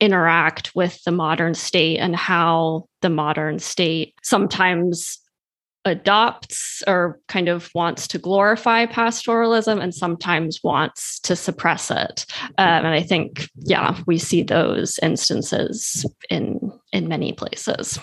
[0.00, 5.18] interact with the modern state and how the modern state sometimes
[5.84, 12.26] adopts or kind of wants to glorify pastoralism and sometimes wants to suppress it.
[12.58, 16.58] Um, and i think yeah we see those instances in
[16.92, 17.98] in many places.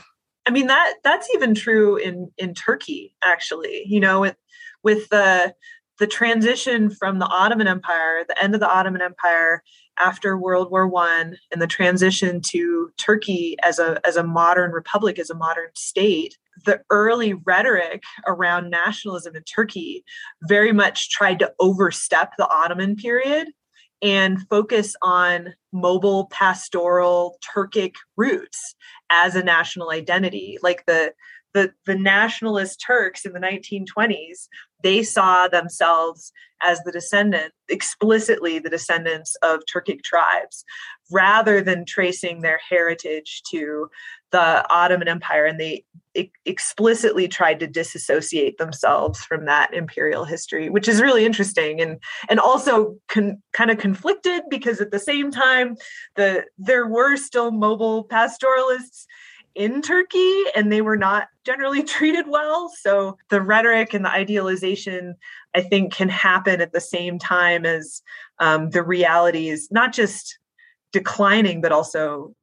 [0.47, 4.35] I mean that that's even true in in turkey actually you know with
[4.83, 5.53] with the
[5.99, 9.63] the transition from the ottoman empire the end of the ottoman empire
[9.99, 15.19] after World War One and the transition to Turkey as a as a modern republic,
[15.19, 20.03] as a modern state, the early rhetoric around nationalism in Turkey
[20.47, 23.49] very much tried to overstep the Ottoman period
[24.01, 28.75] and focus on mobile pastoral Turkic roots
[29.09, 30.57] as a national identity.
[30.61, 31.13] Like the
[31.53, 34.47] the, the nationalist Turks in the 1920s,
[34.83, 40.65] they saw themselves as the descendant, explicitly the descendants of Turkic tribes,
[41.11, 43.89] rather than tracing their heritage to
[44.31, 45.45] the Ottoman Empire.
[45.45, 45.85] And they
[46.45, 52.39] explicitly tried to disassociate themselves from that imperial history, which is really interesting and and
[52.39, 55.75] also con, kind of conflicted because at the same time,
[56.15, 59.05] the there were still mobile pastoralists
[59.57, 62.71] in Turkey and they were not generally treated well.
[62.81, 65.15] So the rhetoric and the idealization,
[65.55, 68.01] I think, can happen at the same time as
[68.39, 70.37] um, the reality is not just
[70.93, 72.33] declining, but also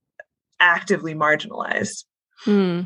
[0.60, 2.04] actively marginalized.
[2.40, 2.82] Hmm.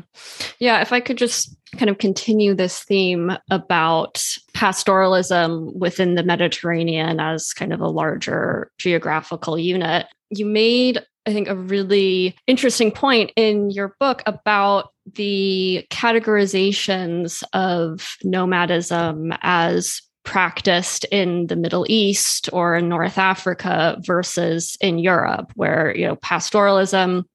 [0.59, 4.23] Yeah, if I could just kind of continue this theme about
[4.53, 11.47] pastoralism within the Mediterranean as kind of a larger geographical unit, you made, I think,
[11.47, 21.47] a really interesting point in your book about the categorizations of nomadism as practiced in
[21.47, 27.25] the Middle East or in North Africa versus in Europe, where you know pastoralism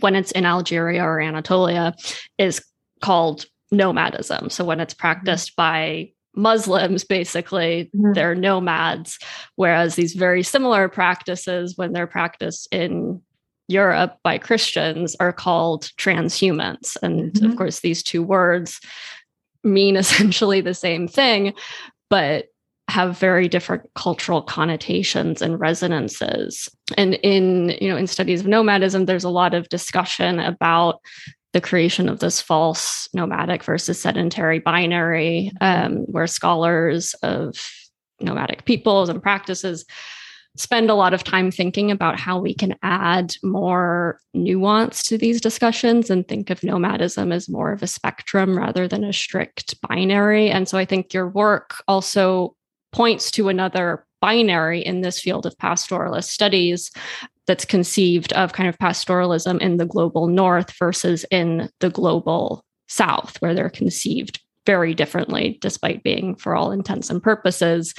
[0.00, 1.94] when it's in Algeria or Anatolia
[2.38, 2.64] is
[3.00, 4.50] called nomadism.
[4.50, 5.00] So when it's mm-hmm.
[5.00, 8.12] practiced by Muslims, basically, mm-hmm.
[8.12, 9.18] they're nomads.
[9.56, 13.22] Whereas these very similar practices, when they're practiced in
[13.68, 16.96] Europe by Christians, are called transhumance.
[17.02, 17.46] And mm-hmm.
[17.46, 18.80] of course, these two words
[19.62, 21.54] mean essentially the same thing,
[22.10, 22.46] but
[22.88, 26.68] have very different cultural connotations and resonances.
[26.98, 31.00] And in, you know, in studies of nomadism, there's a lot of discussion about
[31.54, 37.56] the creation of this false nomadic versus sedentary binary, um, where scholars of
[38.20, 39.86] nomadic peoples and practices
[40.56, 45.40] spend a lot of time thinking about how we can add more nuance to these
[45.40, 50.50] discussions and think of nomadism as more of a spectrum rather than a strict binary.
[50.50, 52.56] And so I think your work also
[52.92, 56.90] points to another binary in this field of pastoralist studies
[57.46, 63.40] that's conceived of kind of pastoralism in the global north versus in the global south,
[63.40, 67.94] where they're conceived very differently, despite being, for all intents and purposes,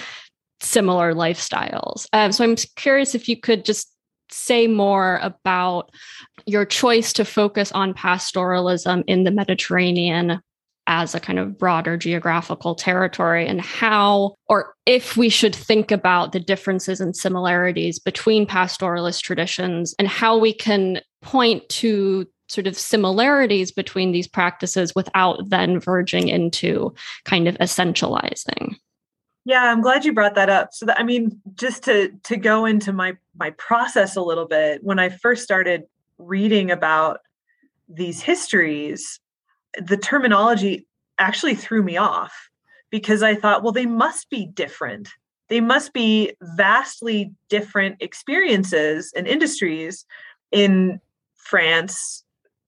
[0.61, 2.07] similar lifestyles.
[2.13, 3.91] Um, so I'm curious if you could just
[4.31, 5.91] say more about
[6.47, 10.41] your choice to focus on pastoralism in the Mediterranean
[10.88, 16.31] as a kind of broader geographical territory and how or if we should think about
[16.31, 22.77] the differences and similarities between pastoralist traditions and how we can point to sort of
[22.77, 28.75] similarities between these practices without then verging into kind of essentializing.
[29.45, 30.69] Yeah i'm glad you brought that up.
[30.71, 34.83] So that i mean just to to go into my my process a little bit
[34.83, 35.83] when i first started
[36.17, 37.19] reading about
[37.89, 39.19] these histories
[39.82, 40.86] the terminology
[41.17, 42.49] actually threw me off
[42.89, 45.09] because i thought well they must be different
[45.47, 50.05] they must be vastly different experiences and industries
[50.51, 50.99] in
[51.36, 52.26] france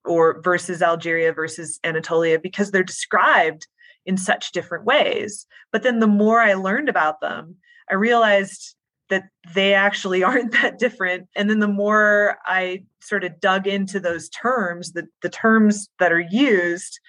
[0.08, 3.68] or versus Algeria versus Anatolia because they're described
[4.06, 5.46] in such different ways.
[5.70, 7.56] But then the more I learned about them,
[7.90, 8.74] I realized
[9.08, 11.28] that they actually aren't that different.
[11.36, 16.12] And then the more I sort of dug into those terms, the, the terms that
[16.12, 17.00] are used,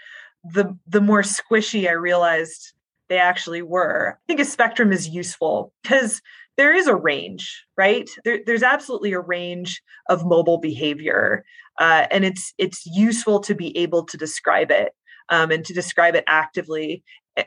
[0.44, 2.74] the the more squishy I realized
[3.10, 4.18] they actually were.
[4.18, 6.22] I think a spectrum is useful because
[6.58, 8.10] there is a range, right?
[8.24, 11.44] There, there's absolutely a range of mobile behavior,
[11.80, 14.94] uh, and it's it's useful to be able to describe it
[15.30, 17.04] um, and to describe it actively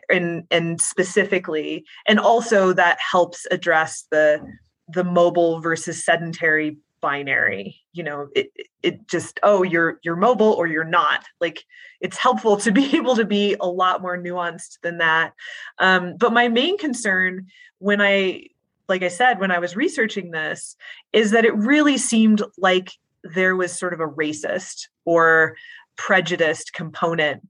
[0.09, 4.40] and and specifically, and also that helps address the
[4.88, 10.66] the mobile versus sedentary binary you know it it just oh you're you're mobile or
[10.66, 11.24] you're not.
[11.40, 11.64] Like
[12.01, 15.32] it's helpful to be able to be a lot more nuanced than that.
[15.78, 17.47] Um, but my main concern
[17.78, 18.47] when i
[18.88, 20.76] like I said, when I was researching this,
[21.12, 22.90] is that it really seemed like
[23.24, 25.57] there was sort of a racist or
[25.97, 27.47] prejudiced component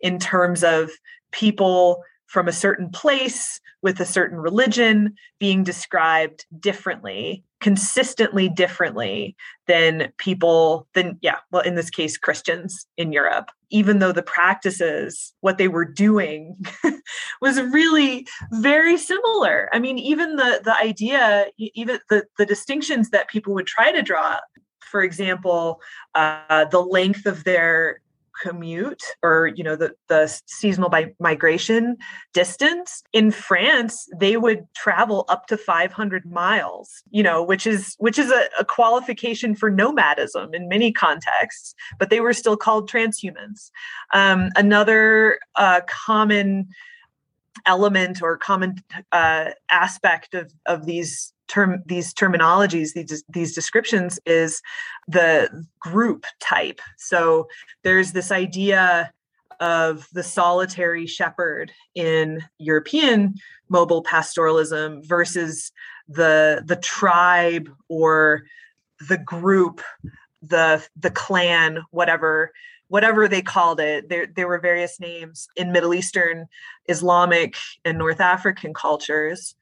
[0.00, 0.90] in terms of
[1.36, 9.34] people from a certain place with a certain religion being described differently consistently differently
[9.66, 13.50] than people than yeah well in this case christians in europe.
[13.70, 16.56] Even though the practices what they were doing
[17.40, 19.68] was really very similar.
[19.72, 24.02] I mean even the the idea even the the distinctions that people would try to
[24.02, 24.38] draw
[24.80, 25.80] for example
[26.14, 28.00] uh, the length of their
[28.42, 31.96] commute or you know the the seasonal by migration
[32.32, 38.18] distance in France they would travel up to 500 miles you know which is which
[38.18, 43.70] is a, a qualification for nomadism in many contexts but they were still called transhumans.
[44.12, 46.68] Um, another uh, common
[47.64, 48.76] element or common
[49.12, 54.62] uh, aspect of of these term these terminologies these these descriptions is
[55.08, 56.80] the group type.
[56.96, 57.48] So
[57.82, 59.12] there's this idea
[59.60, 63.34] of the solitary shepherd in european
[63.70, 65.72] mobile pastoralism versus
[66.08, 68.42] the the tribe or
[69.08, 69.80] the group
[70.42, 72.52] the the clan whatever
[72.88, 74.08] whatever they called it.
[74.08, 76.46] There there were various names in middle eastern
[76.88, 79.54] islamic and north african cultures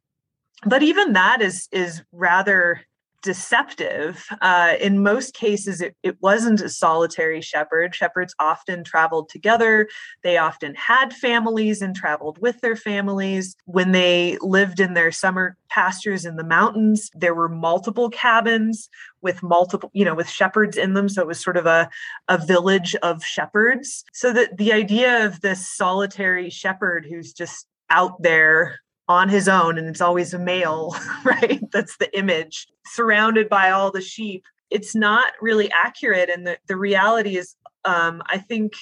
[0.67, 2.81] but even that is is rather
[3.25, 4.27] deceptive.
[4.43, 7.95] Uh, in most cases, it, it wasn't a solitary shepherd.
[7.95, 9.89] Shepherds often traveled together.
[10.23, 13.57] They often had families and traveled with their families.
[13.65, 18.91] When they lived in their summer pastures in the mountains, there were multiple cabins
[19.23, 21.09] with multiple, you know, with shepherds in them.
[21.09, 21.89] So it was sort of a,
[22.29, 24.05] a village of shepherds.
[24.13, 29.79] So that the idea of this solitary shepherd who's just out there on his own
[29.79, 31.61] and it's always a male right?
[31.73, 32.67] That's the image.
[32.87, 34.45] Surrounded by all the sheep.
[34.71, 38.73] It's not really accurate and the, the reality is um, i think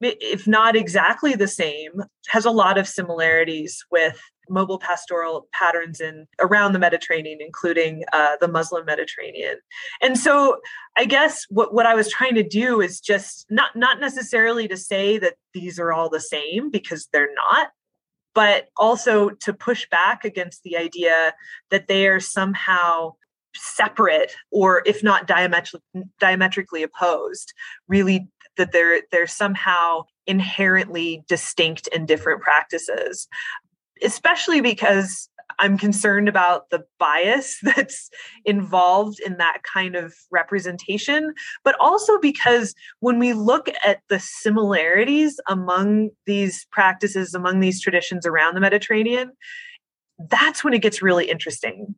[0.00, 6.26] if not exactly the same has a lot of similarities with mobile pastoral patterns in
[6.38, 9.56] around the mediterranean including uh, the muslim mediterranean.
[10.02, 10.58] And so
[10.96, 14.76] i guess what, what i was trying to do is just not not necessarily to
[14.76, 17.70] say that these are all the same because they're not
[18.36, 21.34] but also to push back against the idea
[21.70, 23.14] that they are somehow
[23.54, 25.80] separate or if not diametrically
[26.20, 27.54] diametrically opposed
[27.88, 28.28] really
[28.58, 33.26] that they're they're somehow inherently distinct and different practices
[34.02, 38.10] especially because I'm concerned about the bias that's
[38.44, 41.32] involved in that kind of representation,
[41.64, 48.26] but also because when we look at the similarities among these practices, among these traditions
[48.26, 49.32] around the Mediterranean,
[50.30, 51.94] that's when it gets really interesting.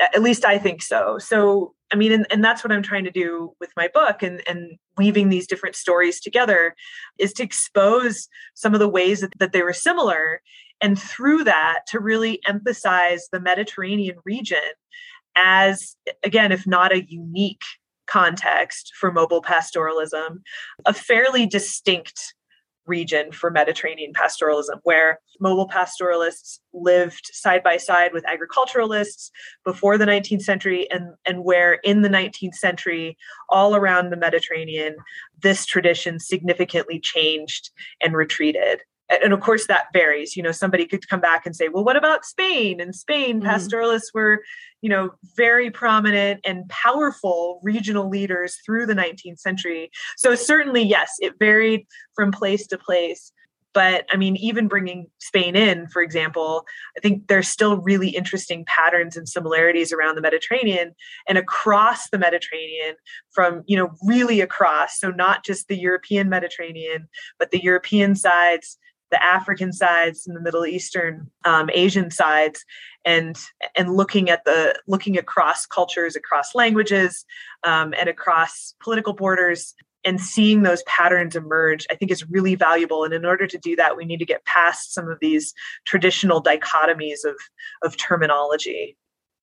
[0.00, 1.18] At least I think so.
[1.18, 4.40] So, I mean, and, and that's what I'm trying to do with my book and,
[4.46, 6.76] and weaving these different stories together
[7.18, 10.40] is to expose some of the ways that, that they were similar
[10.80, 14.58] and through that to really emphasize the Mediterranean region
[15.36, 17.62] as, again, if not a unique
[18.06, 20.42] context for mobile pastoralism,
[20.86, 22.34] a fairly distinct
[22.86, 29.30] region for Mediterranean pastoralism, where mobile pastoralists lived side by side with agriculturalists
[29.64, 33.16] before the 19th century, and, and where in the 19th century,
[33.50, 34.96] all around the Mediterranean,
[35.42, 37.70] this tradition significantly changed
[38.00, 38.80] and retreated
[39.10, 41.96] and of course that varies you know somebody could come back and say well what
[41.96, 42.80] about spain?
[42.80, 43.46] And spain mm-hmm.
[43.46, 44.42] pastoralists were
[44.82, 49.90] you know very prominent and powerful regional leaders through the 19th century.
[50.16, 53.32] So certainly yes it varied from place to place.
[53.74, 56.64] But i mean even bringing spain in for example
[56.96, 60.94] i think there's still really interesting patterns and similarities around the mediterranean
[61.28, 62.96] and across the mediterranean
[63.30, 64.98] from you know really across.
[64.98, 68.78] So not just the european mediterranean but the european sides
[69.10, 72.64] the African sides and the Middle Eastern, um, Asian sides,
[73.04, 73.38] and
[73.76, 77.24] and looking at the looking across cultures, across languages,
[77.64, 83.04] um, and across political borders, and seeing those patterns emerge, I think is really valuable.
[83.04, 85.54] And in order to do that, we need to get past some of these
[85.86, 87.36] traditional dichotomies of
[87.82, 88.96] of terminology.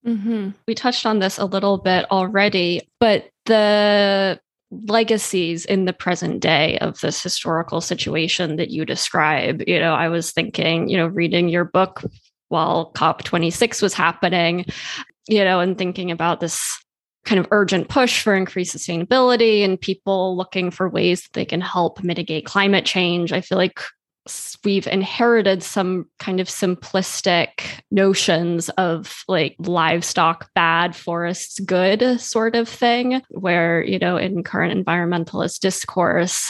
[0.06, 0.50] Mm-hmm.
[0.68, 4.40] We touched on this a little bit already, but the
[4.72, 9.62] legacies in the present day of this historical situation that you describe.
[9.68, 12.04] You know, I was thinking, you know, reading your book
[12.50, 14.66] while COP26 was happening,
[15.28, 16.78] you know, and thinking about this
[17.26, 21.62] kind of urgent push for increased sustainability and people looking for ways that they can
[21.62, 23.34] help mitigate climate change.
[23.34, 23.80] I feel like
[24.64, 32.68] we've inherited some kind of simplistic notions of like livestock bad forests good sort of
[32.68, 36.50] thing where you know in current environmentalist discourse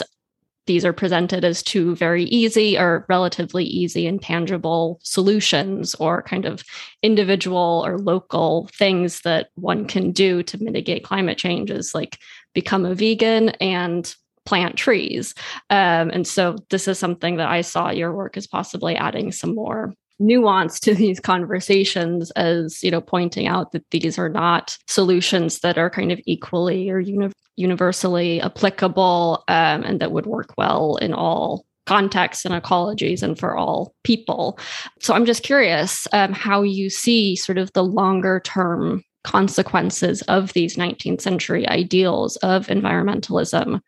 [0.66, 6.44] these are presented as two very easy or relatively easy and tangible solutions or kind
[6.44, 6.64] of
[7.02, 12.18] individual or local things that one can do to mitigate climate change is like
[12.52, 14.14] become a vegan and
[14.46, 15.34] plant trees.
[15.68, 19.54] Um, and so this is something that I saw your work is possibly adding some
[19.54, 25.60] more nuance to these conversations as you know pointing out that these are not solutions
[25.60, 30.96] that are kind of equally or uni- universally applicable um, and that would work well
[30.96, 34.58] in all contexts and ecologies and for all people
[35.00, 40.52] so i'm just curious um, how you see sort of the longer term consequences of
[40.52, 43.80] these 19th century ideals of environmentalism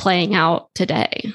[0.00, 1.30] playing out today.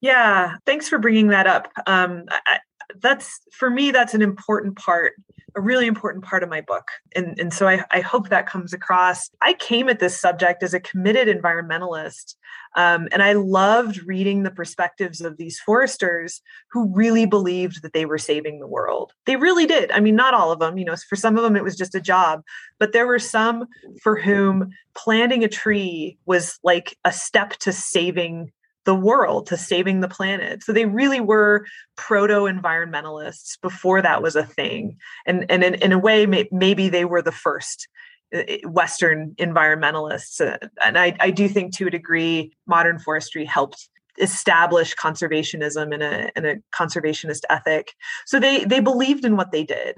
[0.00, 1.70] Yeah, thanks for bringing that up.
[1.86, 2.58] Um, I,
[3.00, 5.12] that's for me, that's an important part,
[5.54, 6.88] a really important part of my book.
[7.14, 9.30] And, and so I, I hope that comes across.
[9.40, 12.36] I came at this subject as a committed environmentalist.
[12.74, 16.40] Um, and I loved reading the perspectives of these foresters
[16.70, 19.12] who really believed that they were saving the world.
[19.26, 19.90] They really did.
[19.92, 21.94] I mean, not all of them, you know, for some of them it was just
[21.94, 22.42] a job,
[22.78, 23.66] but there were some
[24.00, 28.52] for whom planting a tree was like a step to saving
[28.84, 30.62] the world to saving the planet.
[30.62, 31.66] So they really were
[31.96, 34.96] proto environmentalists before that was a thing.
[35.26, 37.88] And, and in, in a way, may, maybe they were the first
[38.34, 40.40] uh, Western environmentalists.
[40.40, 43.88] Uh, and I, I do think to a degree, modern forestry helped
[44.20, 47.94] establish conservationism and a, and a conservationist ethic.
[48.26, 49.96] So they, they believed in what they did,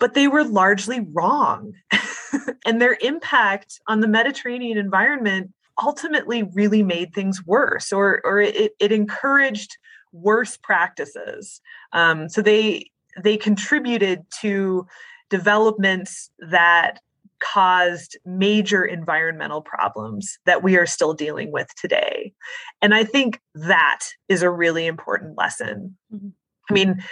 [0.00, 1.74] but they were largely wrong.
[2.66, 5.52] and their impact on the Mediterranean environment
[5.82, 9.76] ultimately really made things worse or or it, it encouraged
[10.12, 11.60] worse practices.
[11.92, 12.90] Um, so they
[13.22, 14.86] they contributed to
[15.30, 17.00] developments that
[17.40, 22.32] caused major environmental problems that we are still dealing with today.
[22.80, 25.96] And i think that is a really important lesson.
[26.12, 26.28] Mm-hmm.
[26.70, 27.02] i mean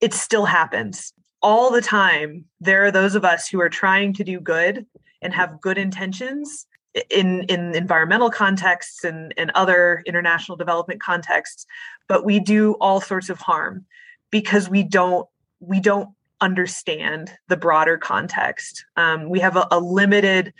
[0.00, 1.12] it still happens
[1.42, 2.44] all the time.
[2.60, 4.86] There are those of us who are trying to do good
[5.20, 6.66] and have good intentions
[7.10, 11.64] in in environmental contexts and, and other international development contexts
[12.06, 13.86] but we do all sorts of harm
[14.30, 15.28] because we don't
[15.60, 16.10] we don't
[16.42, 18.84] understand the broader context.
[18.96, 20.52] Um, we have a, a limited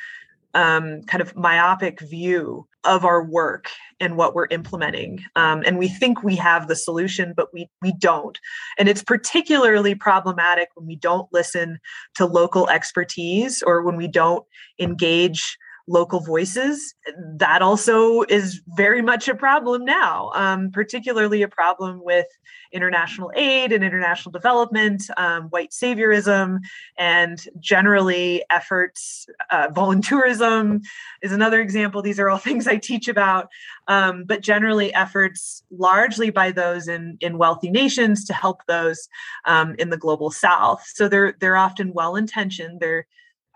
[0.55, 3.70] um, kind of myopic view of our work
[4.01, 5.22] and what we're implementing.
[5.37, 8.39] Um, and we think we have the solution but we we don't.
[8.78, 11.78] And it's particularly problematic when we don't listen
[12.14, 14.45] to local expertise or when we don't
[14.78, 16.95] engage local voices.
[17.37, 22.26] That also is very much a problem now, um, particularly a problem with
[22.72, 26.59] international aid and international development, um, white saviorism,
[26.97, 29.26] and generally efforts.
[29.51, 30.83] Uh, volunteerism
[31.20, 32.03] is another example.
[32.03, 33.49] These are all things I teach about,
[33.89, 39.09] um, but generally efforts largely by those in, in wealthy nations to help those
[39.45, 40.85] um, in the global south.
[40.95, 42.80] So they're they're often well intentioned.
[42.80, 43.07] They're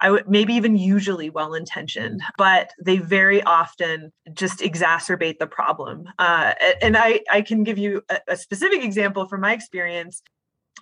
[0.00, 6.08] I would maybe even usually well intentioned, but they very often just exacerbate the problem.
[6.18, 10.22] Uh, and I, I can give you a, a, specific example from my experience.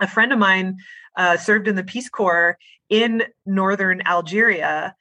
[0.00, 0.78] A friend of mine
[1.16, 2.58] uh, served in the Peace Corps
[2.88, 4.96] in northern Algeria.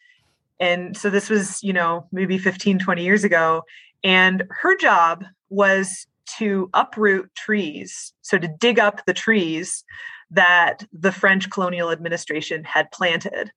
[0.60, 3.64] And so this was, you know, maybe 15, 20 years ago.
[4.04, 6.06] And her job was
[6.38, 9.84] to uproot trees, so to dig up the trees
[10.32, 13.52] that the French colonial administration had planted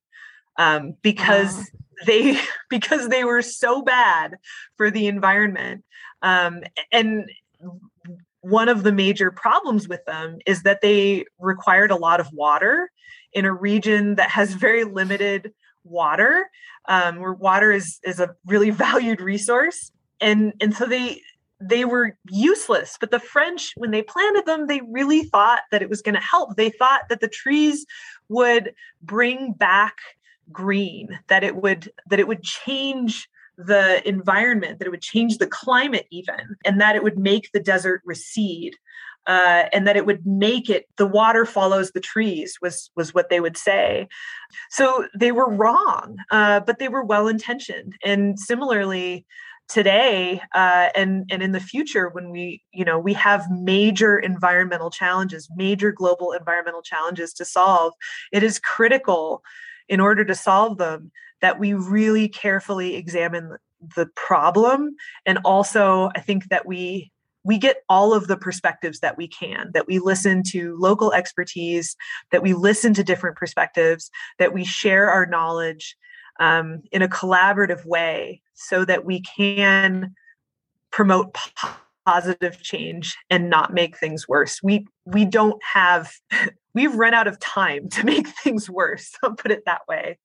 [0.58, 1.64] um, because wow.
[2.06, 2.40] they
[2.70, 4.36] because they were so bad
[4.76, 5.84] for the environment.
[6.22, 7.30] Um, and
[8.40, 12.90] one of the major problems with them is that they required a lot of water
[13.32, 15.52] in a region that has very limited
[15.84, 16.50] water
[16.88, 19.90] um, where water is is a really valued resource.
[20.20, 21.20] And and so they
[21.60, 22.96] they were useless.
[23.00, 26.20] But the french when they planted them they really thought that it was going to
[26.20, 26.56] help.
[26.56, 27.86] They thought that the trees
[28.28, 29.96] would bring back
[30.52, 33.28] green that it would that it would change
[33.58, 37.60] the environment that it would change the climate even and that it would make the
[37.60, 38.76] desert recede
[39.26, 43.28] uh, and that it would make it the water follows the trees was was what
[43.28, 44.06] they would say.
[44.70, 49.26] So they were wrong uh, but they were well intentioned and similarly
[49.68, 54.90] today uh, and and in the future when we you know we have major environmental
[54.90, 57.92] challenges major global environmental challenges to solve
[58.32, 59.42] it is critical
[59.88, 61.10] in order to solve them
[61.40, 63.56] that we really carefully examine
[63.94, 64.96] the problem.
[65.26, 67.12] And also i think that we
[67.46, 71.96] we get all of the perspectives that we can that we listen to local expertise
[72.32, 75.96] that we listen to different perspectives that we share our knowledge
[76.40, 80.14] um, in a collaborative way so that we can
[80.90, 81.36] promote
[82.06, 84.62] positive change and not make things worse.
[84.62, 86.12] We we don't have
[86.74, 90.18] we've run out of time to make things worse i'll put it that way.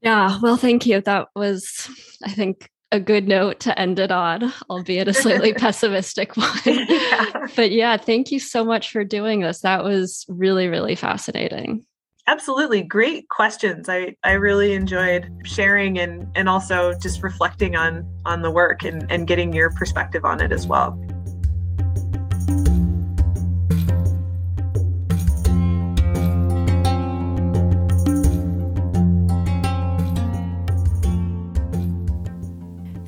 [0.00, 1.00] Yeah well thank you.
[1.00, 1.88] That was
[2.24, 6.58] i think a good note to end it on albeit a slightly pessimistic one.
[6.66, 7.46] Yeah.
[7.56, 9.60] but yeah thank you so much for doing this.
[9.60, 11.84] That was really really fascinating.
[12.28, 12.82] Absolutely.
[12.82, 13.88] Great questions.
[13.88, 19.10] I i really enjoyed sharing and and also just reflecting on on the work and
[19.10, 20.98] and getting your perspective on it as well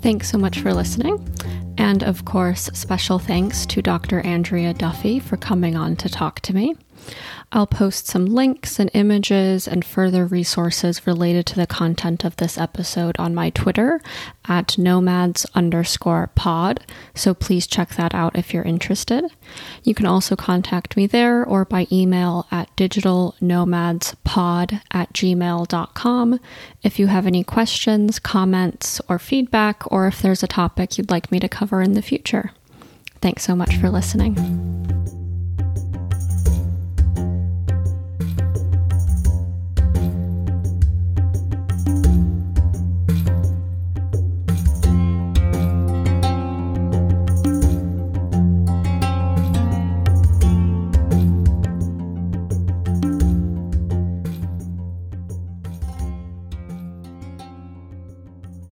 [0.04, 1.26] Thanks so much for listening.
[1.78, 4.20] And of course, special thanks to Dr.
[4.20, 6.74] Andrea Duffy for coming on to talk to me.
[7.54, 12.58] I'll post some links and images and further resources related to the content of this
[12.58, 14.00] episode on my Twitter
[14.46, 16.84] at nomads underscore pod.
[17.14, 19.26] So please check that out if you're interested.
[19.84, 26.40] You can also contact me there or by email at digitalnomadspod at gmail.com
[26.82, 31.30] if you have any questions, comments, or feedback, or if there's a topic you'd like
[31.30, 32.50] me to cover in the future.
[33.20, 35.23] Thanks so much for listening.